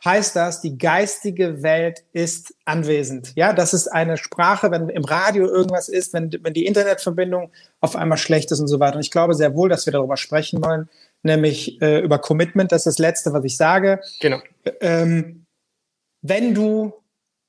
[0.04, 3.32] heißt das, die geistige Welt ist anwesend.
[3.36, 7.96] Ja, das ist eine Sprache, wenn im Radio irgendwas ist, wenn, wenn die Internetverbindung auf
[7.96, 8.96] einmal schlecht ist und so weiter.
[8.96, 10.88] Und ich glaube sehr wohl, dass wir darüber sprechen wollen,
[11.24, 12.70] nämlich äh, über Commitment.
[12.72, 14.00] Das ist das Letzte, was ich sage.
[14.20, 14.40] Genau.
[14.80, 15.46] Ähm,
[16.22, 16.92] wenn du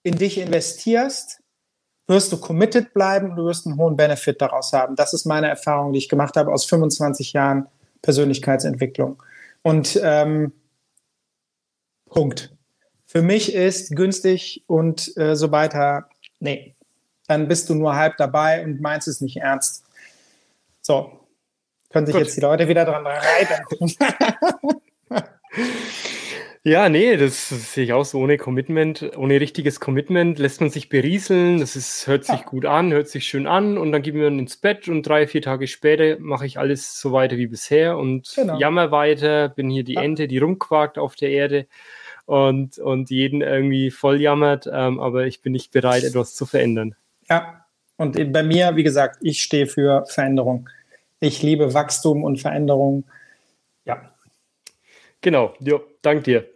[0.03, 1.41] in dich investierst,
[2.07, 4.95] wirst du committed bleiben und du wirst einen hohen Benefit daraus haben.
[4.95, 7.67] Das ist meine Erfahrung, die ich gemacht habe aus 25 Jahren
[8.01, 9.21] Persönlichkeitsentwicklung.
[9.63, 10.51] Und ähm,
[12.05, 12.55] Punkt.
[13.07, 16.09] Für mich ist günstig und äh, so weiter,
[16.39, 16.75] nee,
[17.27, 19.83] dann bist du nur halb dabei und meinst es nicht ernst.
[20.81, 21.24] So,
[21.95, 22.25] können sich Gut.
[22.25, 23.93] jetzt die Leute wieder dran reiben.
[26.67, 28.17] Ja, nee, das, sehe ich auch so.
[28.17, 31.59] Ohne Commitment, ohne richtiges Commitment lässt man sich berieseln.
[31.59, 32.43] Das ist, hört sich ja.
[32.43, 35.43] gut an, hört sich schön an und dann gehen wir ins Bett und drei, vier
[35.43, 38.57] Tage später mache ich alles so weiter wie bisher und genau.
[38.57, 40.01] jammer weiter, bin hier die ja.
[40.01, 41.67] Ente, die rumquakt auf der Erde
[42.25, 46.95] und, und jeden irgendwie voll jammert, ähm, aber ich bin nicht bereit, etwas zu verändern.
[47.29, 47.63] Ja,
[47.97, 50.67] und bei mir, wie gesagt, ich stehe für Veränderung.
[51.19, 53.05] Ich liebe Wachstum und Veränderung.
[53.85, 54.11] Ja.
[55.21, 56.47] Genau, jo, dank dir.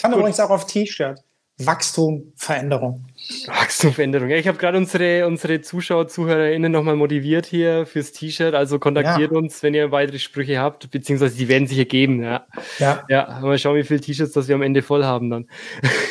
[0.00, 0.20] Kann Gut.
[0.20, 1.20] übrigens auch auf T-Shirt.
[1.60, 3.04] Wachstum, Veränderung.
[3.46, 4.28] Wachstum, Veränderung.
[4.28, 8.54] Ja, ich habe gerade unsere, unsere Zuschauer, ZuhörerInnen nochmal motiviert hier fürs T-Shirt.
[8.54, 9.38] Also kontaktiert ja.
[9.38, 12.22] uns, wenn ihr weitere Sprüche habt, beziehungsweise die werden sich ergeben.
[12.22, 12.46] Ja.
[12.78, 13.04] Ja.
[13.08, 15.48] ja mal schauen, wie viele T-Shirts das wir am Ende voll haben dann.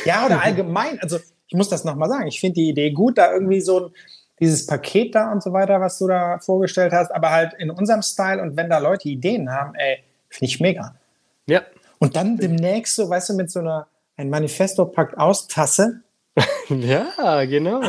[0.04, 1.00] Ja, oder allgemein.
[1.00, 2.26] Also, ich muss das nochmal sagen.
[2.26, 3.92] Ich finde die Idee gut, da irgendwie so ein,
[4.40, 8.02] dieses Paket da und so weiter, was du da vorgestellt hast, aber halt in unserem
[8.02, 10.94] Style und wenn da Leute Ideen haben, ey, finde ich mega.
[11.46, 11.62] Ja.
[11.98, 16.02] Und dann demnächst so, weißt du, mit so einer ein Manifesto packt aus Tasse.
[16.68, 17.82] ja, genau.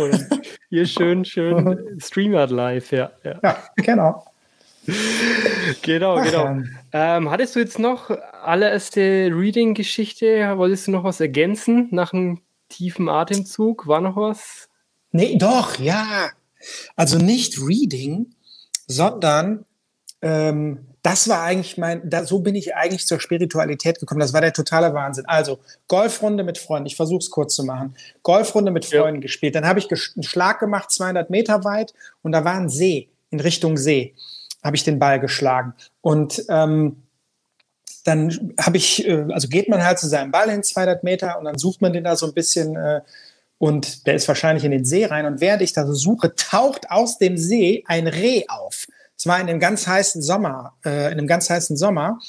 [0.70, 3.12] Hier schön, schön Streamert live, ja.
[3.24, 4.26] Ja, ja genau.
[5.82, 6.64] genau, Ach, genau.
[6.94, 10.58] Ähm, hattest du jetzt noch allererste Reading-Geschichte?
[10.58, 13.88] Wolltest du noch was ergänzen nach einem tiefen Atemzug?
[13.88, 14.70] War noch was?
[15.12, 16.30] Nee, doch, ja.
[16.96, 18.34] Also nicht Reading,
[18.88, 19.66] sondern
[20.22, 24.20] ähm, das war eigentlich mein, da, so bin ich eigentlich zur Spiritualität gekommen.
[24.20, 25.26] Das war der totale Wahnsinn.
[25.28, 27.96] Also Golfrunde mit Freunden, ich versuche es kurz zu machen.
[28.22, 29.22] Golfrunde mit Freunden ja.
[29.22, 29.56] gespielt.
[29.56, 33.40] Dann habe ich einen Schlag gemacht, 200 Meter weit, und da war ein See, in
[33.40, 34.14] Richtung See,
[34.64, 35.74] habe ich den Ball geschlagen.
[36.02, 37.04] Und ähm,
[38.04, 41.46] dann habe ich, äh, also geht man halt zu seinem Ball hin, 200 Meter, und
[41.46, 42.76] dann sucht man den da so ein bisschen.
[42.76, 43.02] Äh,
[43.60, 45.26] und der ist wahrscheinlich in den See rein.
[45.26, 48.88] Und während ich da so suche, taucht aus dem See ein Reh auf.
[49.18, 52.20] Es war in einem ganz heißen Sommer, äh, in einem ganz heißen Sommer.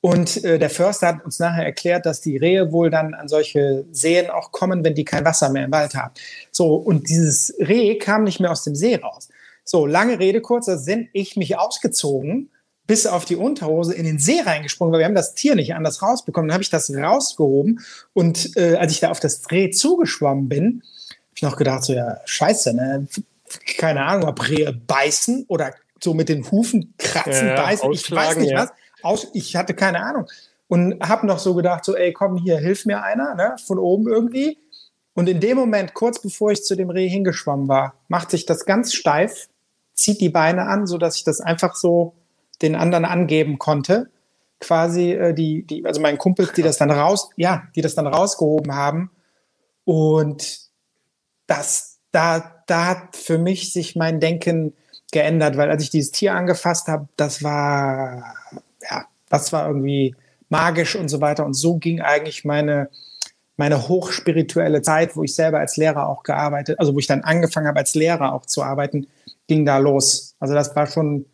[0.00, 3.84] Und äh, der Förster hat uns nachher erklärt, dass die Rehe wohl dann an solche
[3.92, 6.12] Seen auch kommen, wenn die kein Wasser mehr im Wald haben.
[6.50, 9.28] So, und dieses Reh kam nicht mehr aus dem See raus.
[9.64, 12.50] So, lange Rede, kurzer Sinn, ich mich ausgezogen,
[12.88, 16.02] bis auf die Unterhose in den See reingesprungen, weil wir haben das Tier nicht anders
[16.02, 16.48] rausbekommen.
[16.48, 17.80] Dann habe ich das rausgehoben
[18.14, 21.92] und äh, als ich da auf das Reh zugeschwommen bin, habe ich noch gedacht, so
[21.92, 23.06] ja, scheiße, ne?
[23.76, 28.36] Keine Ahnung, ob Rehe beißen oder so mit den Hufen kratzen, ja, beißen, ich weiß
[28.38, 28.64] nicht ja.
[28.64, 28.70] was.
[29.02, 30.26] Aus, ich hatte keine Ahnung.
[30.66, 34.08] Und habe noch so gedacht, so, ey, komm hier, hilf mir einer, ne, von oben
[34.08, 34.58] irgendwie.
[35.14, 38.64] Und in dem Moment, kurz bevor ich zu dem Reh hingeschwommen war, macht sich das
[38.64, 39.48] ganz steif,
[39.94, 42.14] zieht die Beine an, so dass ich das einfach so
[42.62, 44.10] den anderen angeben konnte.
[44.60, 48.06] Quasi äh, die, die, also meinen Kumpels, die das dann raus, ja, die das dann
[48.06, 49.10] rausgehoben haben.
[49.84, 50.60] Und
[51.46, 54.74] das, da, da hat für mich sich mein Denken
[55.12, 58.34] geändert, weil als ich dieses Tier angefasst habe, das war,
[58.82, 60.14] ja, das war irgendwie
[60.48, 61.44] magisch und so weiter.
[61.46, 62.90] Und so ging eigentlich meine,
[63.56, 67.66] meine hochspirituelle Zeit, wo ich selber als Lehrer auch gearbeitet, also wo ich dann angefangen
[67.66, 69.06] habe, als Lehrer auch zu arbeiten,
[69.46, 70.34] ging da los.
[70.38, 71.26] Also das war schon,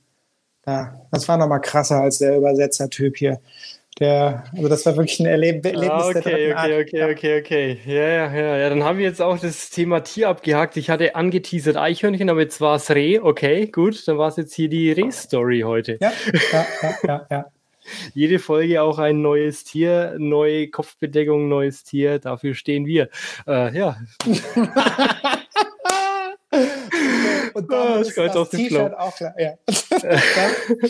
[0.66, 3.40] ja, das war nochmal krasser als der Übersetzer-Typ hier.
[4.00, 7.78] Der, also das war wirklich ein Erleb Erlebnis ah, okay, der okay, okay, okay, okay.
[7.86, 8.68] Ja, ja, ja, ja.
[8.68, 10.76] Dann haben wir jetzt auch das Thema Tier abgehakt.
[10.76, 13.20] Ich hatte angeteasert Eichhörnchen, aber jetzt war es Reh.
[13.20, 14.08] Okay, gut.
[14.08, 15.98] Dann war es jetzt hier die Reh-Story heute.
[16.00, 16.12] Ja,
[16.52, 17.46] ja, ja, ja, ja.
[18.14, 22.18] Jede Folge auch ein neues Tier, neue Kopfbedeckung, neues Tier.
[22.18, 23.10] Dafür stehen wir.
[23.46, 23.96] Äh, ja.
[27.54, 29.34] Und dann oh, ist das T-Shirt auch klar.
[29.38, 29.54] Ja.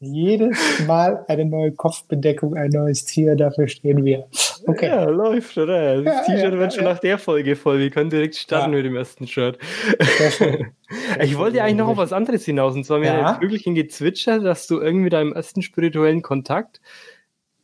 [0.00, 4.26] Jedes Mal eine neue Kopfbedeckung, ein neues Tier, dafür stehen wir.
[4.66, 4.88] Okay.
[4.88, 6.02] Ja, läuft, oder?
[6.02, 7.78] Das ja, T-Shirt ja, wird schon nach der Folge voll.
[7.78, 9.58] Wir können direkt starten mit dem ersten Shirt.
[11.20, 12.74] ich wollte eigentlich noch auf was anderes hinaus.
[12.74, 13.34] Und zwar mir ja.
[13.40, 16.80] Vögelchen gezwitschert, dass du irgendwie deinem ersten spirituellen Kontakt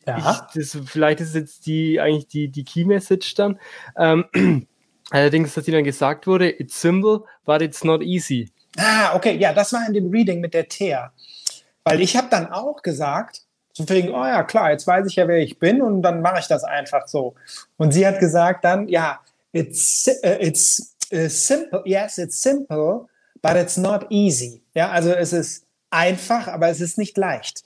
[0.06, 0.18] ja.
[0.18, 3.58] Ich, das, vielleicht ist jetzt die eigentlich die, die Key Message dann.
[3.96, 4.66] Ähm,
[5.10, 8.50] allerdings, dass dir dann gesagt wurde, it's simple, but it's not easy.
[8.78, 11.12] Ah, okay, ja, das war in dem Reading mit der Thea.
[11.84, 13.42] Weil ich habe dann auch gesagt,
[13.72, 16.40] so wegen, oh ja, klar, jetzt weiß ich ja, wer ich bin und dann mache
[16.40, 17.34] ich das einfach so.
[17.76, 19.20] Und sie hat gesagt dann, ja,
[19.52, 23.06] it's, uh, it's uh, simple, yes, it's simple,
[23.42, 24.62] but it's not easy.
[24.74, 27.62] Ja, also es ist einfach, aber es ist nicht leicht.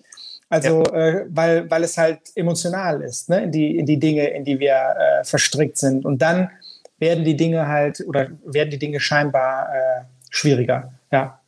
[0.49, 0.95] Also, ja.
[0.95, 3.45] äh, weil, weil es halt emotional ist, ne?
[3.45, 6.05] in, die, in die Dinge, in die wir äh, verstrickt sind.
[6.05, 6.51] Und dann
[6.99, 10.93] werden die Dinge halt, oder werden die Dinge scheinbar äh, schwieriger.
[11.11, 11.41] Ja.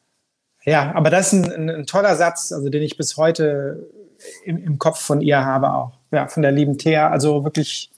[0.64, 3.88] Ja, aber das ist ein, ein, toller Satz, also den ich bis heute
[4.44, 5.98] im, im, Kopf von ihr habe auch.
[6.10, 7.08] Ja, von der lieben Thea.
[7.08, 7.92] Also wirklich,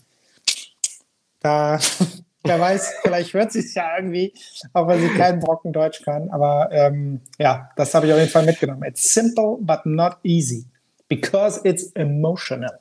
[1.40, 1.78] da,
[2.44, 4.34] wer weiß, vielleicht hört sie es ja irgendwie,
[4.74, 6.28] auch wenn sie keinen Brocken Deutsch kann.
[6.28, 8.82] Aber ähm, ja, das habe ich auf jeden Fall mitgenommen.
[8.82, 10.66] It's simple, but not easy.
[11.09, 12.78] Because it's emotional.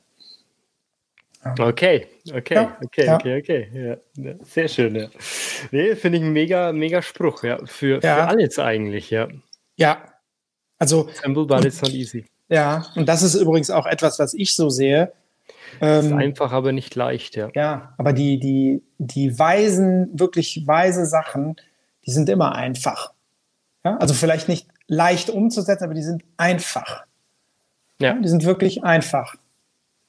[1.58, 3.14] Okay, okay, ja, okay, ja.
[3.16, 4.34] okay, okay, ja.
[4.42, 5.08] Sehr schön, ja.
[5.70, 7.58] Nee, finde ich ein mega, mega Spruch, ja.
[7.66, 9.28] Für, für alles eigentlich, ja.
[9.76, 10.02] Ja,
[10.78, 11.08] also.
[11.22, 12.26] Simple, but it's not easy.
[12.48, 15.12] Ja, und das ist übrigens auch etwas, was ich so sehe.
[15.80, 17.50] Ähm, ist einfach, aber nicht leicht, ja.
[17.54, 21.56] Ja, aber die, die, die weisen, wirklich weise Sachen,
[22.06, 23.12] die sind immer einfach.
[23.84, 27.04] Ja, also vielleicht nicht leicht umzusetzen, aber die sind einfach.
[28.00, 28.14] Ja.
[28.14, 29.36] ja die sind wirklich einfach.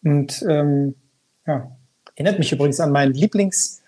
[0.04, 0.96] Und ähm,
[1.50, 1.72] ja,
[2.16, 3.80] erinnert mich übrigens an meinen Lieblings-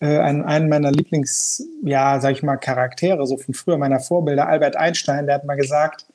[0.00, 4.46] äh, einen, einen meiner Lieblings, ja, sag ich mal, Charaktere, so von früher meiner Vorbilder,
[4.48, 6.06] Albert Einstein, der hat mal gesagt,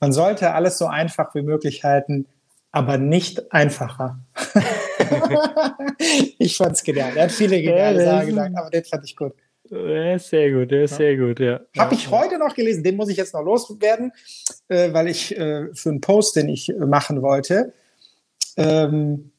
[0.00, 2.26] man sollte alles so einfach wie möglich halten,
[2.72, 4.18] aber nicht einfacher.
[6.38, 7.16] ich fand es genial.
[7.16, 9.32] Er hat viele geniale Sachen gesagt, aber den fand ich gut.
[9.70, 11.60] Ja, sehr gut, ja, sehr gut, ja.
[11.78, 14.12] Habe ich heute noch gelesen, den muss ich jetzt noch loswerden,
[14.68, 17.72] äh, weil ich äh, für einen Post, den ich machen wollte,
[18.58, 19.31] ähm,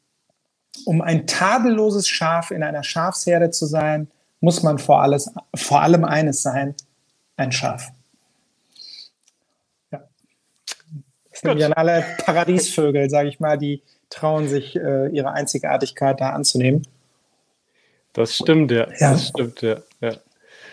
[0.85, 4.09] um ein tadelloses Schaf in einer Schafsherde zu sein,
[4.39, 6.75] muss man vor, alles, vor allem eines sein,
[7.37, 7.91] ein Schaf.
[9.91, 10.03] Ja.
[11.31, 16.31] Das sind ja alle Paradiesvögel, sage ich mal, die trauen sich, äh, ihre Einzigartigkeit da
[16.31, 16.85] anzunehmen.
[18.13, 18.87] Das stimmt, ja.
[18.99, 19.11] ja.
[19.13, 19.77] Das stimmt, ja.
[20.01, 20.13] ja.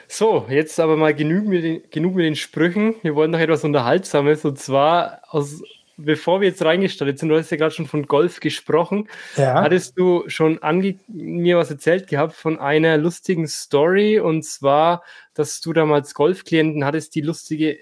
[0.09, 2.97] So, jetzt aber mal genug mit, den, genug mit den Sprüchen.
[3.03, 5.63] Wir wollen noch etwas Unterhaltsames und zwar aus
[6.05, 9.09] bevor wir jetzt reingestartet sind, du hast ja gerade schon von Golf gesprochen.
[9.37, 9.63] Ja.
[9.63, 10.59] Hattest du schon
[11.09, 15.03] mir was erzählt gehabt von einer lustigen Story und zwar,
[15.35, 17.79] dass du damals Golfklienten hattest, die lustige,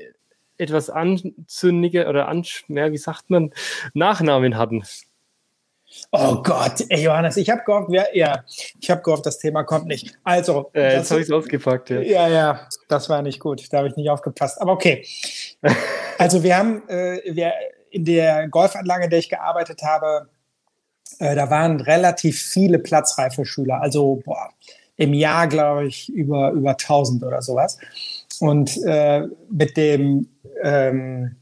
[0.57, 3.53] etwas anzündige oder an, ja, wie sagt man,
[3.95, 4.85] Nachnamen hatten.
[6.13, 8.45] Oh Gott, ey Johannes, ich habe gehofft, ja, ja,
[8.79, 10.19] ich habe gehofft, das Thema kommt nicht.
[10.23, 11.89] Also, äh, jetzt habe ich es ausgepackt.
[11.91, 12.01] Ja.
[12.01, 14.61] ja, ja, das war nicht gut, da habe ich nicht aufgepasst.
[14.61, 15.07] Aber okay.
[16.19, 17.53] Also wir haben, äh, wir,
[17.91, 20.29] in der Golfanlage, in der ich gearbeitet habe,
[21.19, 23.81] äh, da waren relativ viele platzreife Schüler.
[23.81, 24.51] Also boah,
[24.97, 27.79] im Jahr, glaube ich, über, über 1000 oder sowas.
[28.41, 30.29] Und äh, mit dem,
[30.63, 31.37] ähm,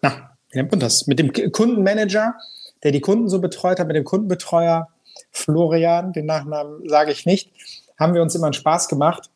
[0.00, 1.06] na, wie nennt man das?
[1.06, 2.34] Mit dem Kundenmanager,
[2.82, 4.88] der die Kunden so betreut hat, mit dem Kundenbetreuer
[5.30, 7.50] Florian, den Nachnamen sage ich nicht,
[7.98, 9.30] haben wir uns immer einen Spaß gemacht.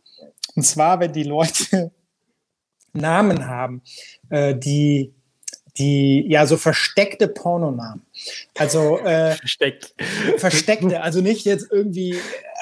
[0.54, 1.90] Und zwar, wenn die Leute
[2.92, 3.82] Namen haben,
[4.30, 5.12] äh, die
[5.79, 8.03] die ja so versteckte Pornonamen.
[8.57, 9.95] Also äh, versteckt.
[10.39, 12.16] Versteckte, also nicht jetzt irgendwie,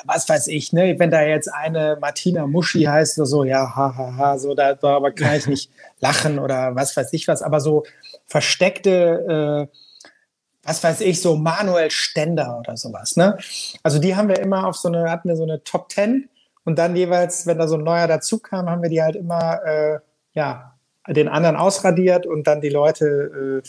[0.04, 3.96] was weiß ich, ne, wenn da jetzt eine Martina Muschi heißt oder so, ja, hahaha,
[3.96, 7.42] ha, ha, so, da, da aber kann ich nicht lachen oder was weiß ich was,
[7.42, 7.84] aber so
[8.26, 9.76] versteckte, äh,
[10.64, 13.36] was weiß ich, so Manuel Stender oder sowas, ne?
[13.82, 16.28] Also die haben wir immer auf so eine, hatten wir so eine Top Ten
[16.64, 19.62] und dann jeweils, wenn da so ein neuer dazu kam, haben wir die halt immer,
[19.64, 19.98] äh,
[20.32, 20.73] ja,
[21.08, 23.68] den anderen ausradiert und dann die Leute, äh,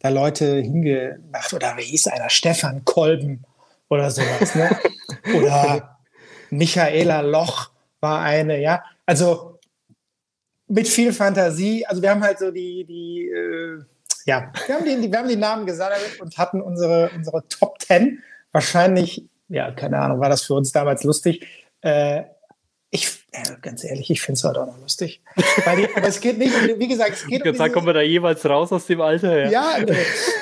[0.00, 1.52] da Leute hingemacht.
[1.52, 2.30] Oder wie hieß einer?
[2.30, 3.44] Stefan Kolben
[3.88, 4.54] oder sowas.
[4.54, 4.70] Ne?
[5.36, 5.98] oder
[6.50, 8.84] Michaela Loch war eine, ja.
[9.06, 9.58] Also
[10.68, 11.84] mit viel Fantasie.
[11.86, 13.82] Also wir haben halt so die, die äh,
[14.26, 18.22] ja, wir haben die, wir haben die Namen gesammelt und hatten unsere, unsere Top Ten.
[18.52, 21.46] Wahrscheinlich, ja, keine Ahnung, war das für uns damals lustig.
[21.80, 22.24] Äh,
[22.90, 25.22] ich, äh, ganz ehrlich, ich finde es halt auch noch lustig.
[25.36, 27.52] Die, aber es geht nicht, wie gesagt, es geht um.
[27.52, 29.48] Diese, kommen wir da jeweils raus aus dem Alter?
[29.48, 29.96] Ja, ja nee,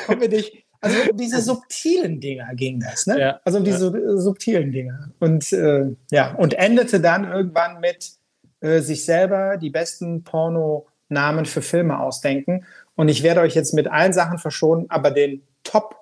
[0.07, 0.65] kommen wir nicht.
[0.81, 3.19] Also um diese subtilen Dinger ging das, ne?
[3.19, 4.17] Ja, also um diese ja.
[4.17, 5.11] subtilen Dinger.
[5.19, 8.13] Und äh, ja, und endete dann irgendwann mit
[8.61, 12.65] äh, sich selber die besten Porno-Namen für Filme ausdenken.
[12.95, 16.01] Und ich werde euch jetzt mit allen Sachen verschonen, aber den Top-Namen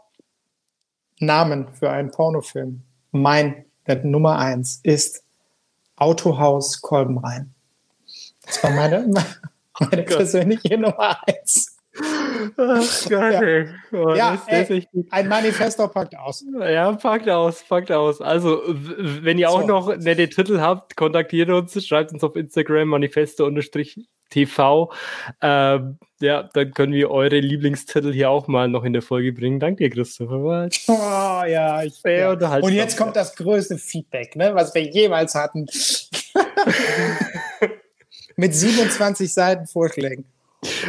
[1.73, 2.83] für einen Pornofilm,
[3.13, 5.26] mein der Nummer eins, ist
[5.97, 7.55] Autohaus Kolbenrhein.
[8.45, 9.13] Das war meine,
[9.81, 11.77] meine oh persönliche Nummer eins.
[12.59, 13.65] Ach Gott, ja.
[13.93, 16.45] Oh, ja, ey, ein Manifesto packt aus.
[16.61, 18.21] Ja, packt aus, packt aus.
[18.21, 19.67] Also, wenn ihr auch so.
[19.67, 22.89] noch nette Titel habt, kontaktiert uns, schreibt uns auf Instagram
[24.27, 24.93] manifesto-tv.
[25.43, 29.61] Ähm, ja, dann können wir eure Lieblingstitel hier auch mal noch in der Folge bringen.
[29.61, 30.69] Danke dir, Christopher.
[30.89, 32.33] Oh, ja, ich, ja.
[32.33, 35.67] Und jetzt kommt das größte Feedback, ne, was wir jemals hatten.
[38.37, 40.25] Mit 27 Seiten Vorschlägen.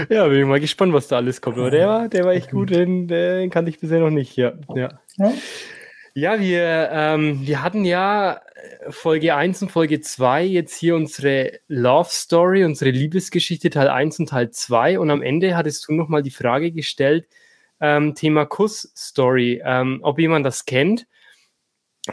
[0.09, 1.57] Ja, bin ich mal gespannt, was da alles kommt.
[1.57, 4.35] Aber der war, der war echt gut, den, den kannte ich bisher noch nicht.
[4.35, 4.89] Ja, ja.
[5.17, 5.33] ja
[6.39, 8.41] wir, ähm, wir hatten ja
[8.89, 14.29] Folge 1 und Folge 2 jetzt hier unsere Love Story, unsere Liebesgeschichte Teil 1 und
[14.29, 14.99] Teil 2.
[14.99, 17.27] Und am Ende hattest du nochmal die Frage gestellt,
[17.79, 21.05] ähm, Thema Kuss-Story, ähm, ob jemand das kennt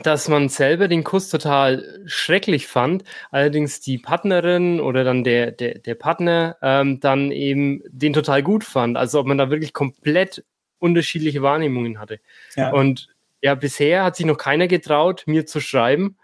[0.02, 5.78] dass man selber den Kuss total schrecklich fand, allerdings die Partnerin oder dann der, der,
[5.78, 8.96] der Partner ähm, dann eben den total gut fand.
[8.96, 10.44] Also ob man da wirklich komplett
[10.80, 12.18] unterschiedliche Wahrnehmungen hatte.
[12.56, 12.72] Ja.
[12.72, 13.13] Und
[13.44, 16.16] ja, bisher hat sich noch keiner getraut, mir zu schreiben.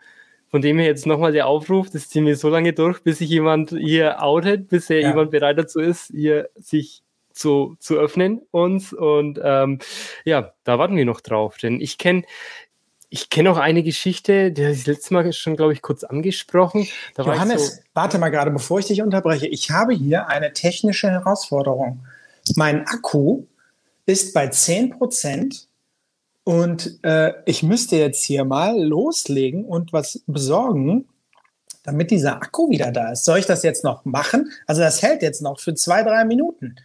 [0.49, 3.29] Von dem her jetzt nochmal der Aufruf, das ziehen wir so lange durch, bis sich
[3.29, 4.97] jemand hier outet, bis ja.
[4.97, 8.95] jemand bereit dazu ist, hier sich zu, zu öffnen uns.
[8.95, 9.81] Und ähm,
[10.25, 11.59] ja, da warten wir noch drauf.
[11.59, 12.23] Denn ich kenne
[13.11, 16.89] ich kenne auch eine Geschichte, die habe ich letztes Mal schon, glaube ich, kurz angesprochen.
[17.17, 19.47] Da Johannes, so warte mal gerade, bevor ich dich unterbreche.
[19.47, 22.01] Ich habe hier eine technische Herausforderung.
[22.57, 23.45] Mein Akku
[24.07, 25.69] ist bei 10 Prozent
[26.45, 31.09] und äh, ich müsste jetzt hier mal loslegen und was besorgen,
[31.85, 33.25] damit dieser Akku wieder da ist.
[33.25, 34.51] Soll ich das jetzt noch machen?
[34.67, 36.77] Also das hält jetzt noch für zwei, drei Minuten.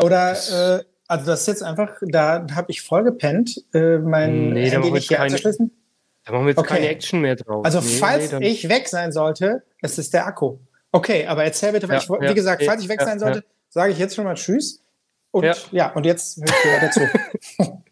[0.00, 4.70] Oder äh, also das ist jetzt einfach, da habe ich voll gepennt, äh, mein nee,
[4.70, 5.70] Handy nicht hier anzuschließen.
[6.24, 6.74] Da machen wir jetzt okay.
[6.74, 7.64] keine Action mehr drauf.
[7.64, 10.58] Also nee, falls nee, ich weg sein sollte, es ist der Akku.
[10.92, 13.92] Okay, aber erzähl bitte, ja, ich, wie ja, gesagt, falls ich weg sein sollte, sage
[13.92, 14.80] ich jetzt schon mal Tschüss.
[15.30, 17.82] Und ja, und jetzt höre ich dir dazu.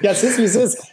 [0.00, 0.92] ja, es ist, wie es ist.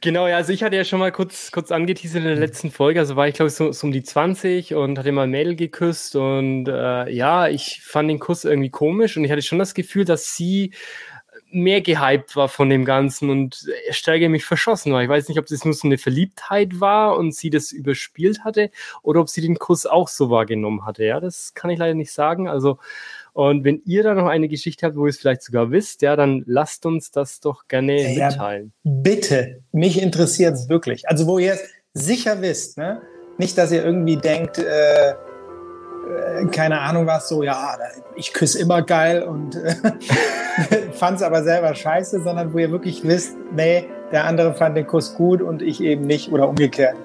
[0.00, 3.00] Genau, ja, also ich hatte ja schon mal kurz, kurz angeteasert in der letzten Folge,
[3.00, 5.56] also war ich glaube ich so, so, um die 20 und hatte mal ein Mädel
[5.56, 9.74] geküsst und äh, ja, ich fand den Kuss irgendwie komisch und ich hatte schon das
[9.74, 10.72] Gefühl, dass sie
[11.50, 15.02] mehr gehypt war von dem Ganzen und Steiger mich verschossen war.
[15.02, 18.70] Ich weiß nicht, ob das nur so eine Verliebtheit war und sie das überspielt hatte
[19.02, 21.04] oder ob sie den Kuss auch so wahrgenommen hatte.
[21.04, 22.48] Ja, das kann ich leider nicht sagen.
[22.48, 22.78] Also
[23.38, 26.16] und wenn ihr da noch eine Geschichte habt, wo ihr es vielleicht sogar wisst, ja,
[26.16, 28.72] dann lasst uns das doch gerne ja, mitteilen.
[28.82, 31.08] Bitte, mich interessiert es wirklich.
[31.08, 31.62] Also wo ihr es
[31.92, 33.00] sicher wisst, ne?
[33.36, 35.14] Nicht, dass ihr irgendwie denkt, äh, äh,
[36.50, 37.78] keine Ahnung was, so, ja,
[38.16, 39.72] ich küsse immer geil und äh,
[40.94, 44.88] fand es aber selber scheiße, sondern wo ihr wirklich wisst, nee, der andere fand den
[44.88, 46.96] Kuss gut und ich eben nicht oder umgekehrt.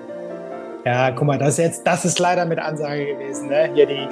[0.83, 3.69] Ja, guck mal, das ist jetzt, das ist leider mit Ansage gewesen, ne?
[3.75, 4.07] Hier die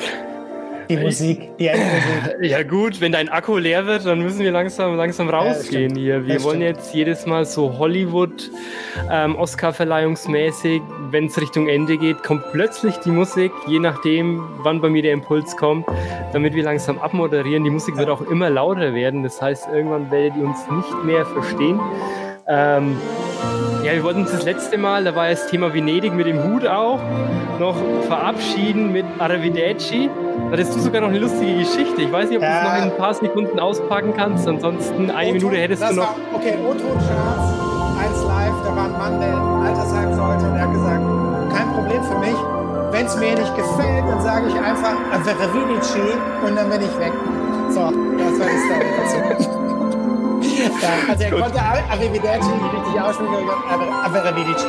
[0.92, 2.36] die Musik, die Endmusik.
[2.42, 6.28] Ja gut, wenn dein Akku leer wird, dann müssen wir langsam, langsam rausgehen ja, hier.
[6.28, 6.78] Wir das wollen stimmt.
[6.78, 8.50] jetzt jedes Mal so Hollywood,
[9.12, 10.82] ähm, Oscar-verleihungsmäßig,
[11.12, 15.14] wenn es Richtung Ende geht, kommt plötzlich die Musik, je nachdem, wann bei mir der
[15.14, 15.86] Impuls kommt,
[16.34, 17.64] damit wir langsam abmoderieren.
[17.64, 21.26] Die Musik wird auch immer lauter werden, das heißt, irgendwann werdet ihr uns nicht mehr
[21.26, 21.80] verstehen.
[22.48, 22.98] Ähm,
[23.84, 26.44] ja, wir wollten uns das letzte Mal, da war ja das Thema Venedig mit dem
[26.44, 27.00] Hut auch,
[27.60, 27.76] noch
[28.08, 30.10] verabschieden mit Arrivederci.
[30.52, 32.02] Hattest du sogar noch eine lustige Geschichte.
[32.02, 34.46] Ich weiß nicht, ob du es noch in ein paar Sekunden auspacken kannst.
[34.46, 36.04] Ansonsten eine Minute hättest du noch.
[36.04, 37.56] War, okay, O-Ton Charts,
[38.04, 41.04] 1 live, da war ein Mann, der Altersheim sollte und er hat gesagt,
[41.56, 42.36] kein Problem für mich.
[42.92, 46.02] Wenn es mir nicht gefällt, dann sage ich einfach Arrivederci
[46.46, 47.14] und dann bin ich weg.
[47.70, 47.88] So,
[48.20, 49.58] das war die Story dazu.
[50.82, 54.68] Ja, also er konnte Arrivederci nicht richtig aussprechen, aber Arrivederci.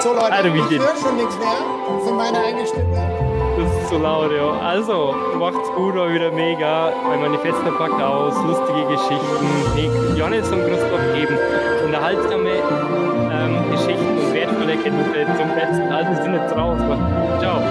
[0.00, 3.25] So Leute, ich höre schon nichts mehr von meiner eigenen Stimme.
[3.56, 4.50] Das ist so laut, ja.
[4.60, 6.92] Also, macht's gut, war wieder mega.
[7.08, 9.46] Mein Manifest packt aus, lustige Geschichten.
[9.74, 11.38] Nick, Johannes und Christoph geben
[11.86, 15.92] unterhaltsame ähm, Geschichten und wertvolle Erkenntnisse zum besten.
[15.92, 16.78] Also, sind jetzt raus.
[17.40, 17.62] Ciao.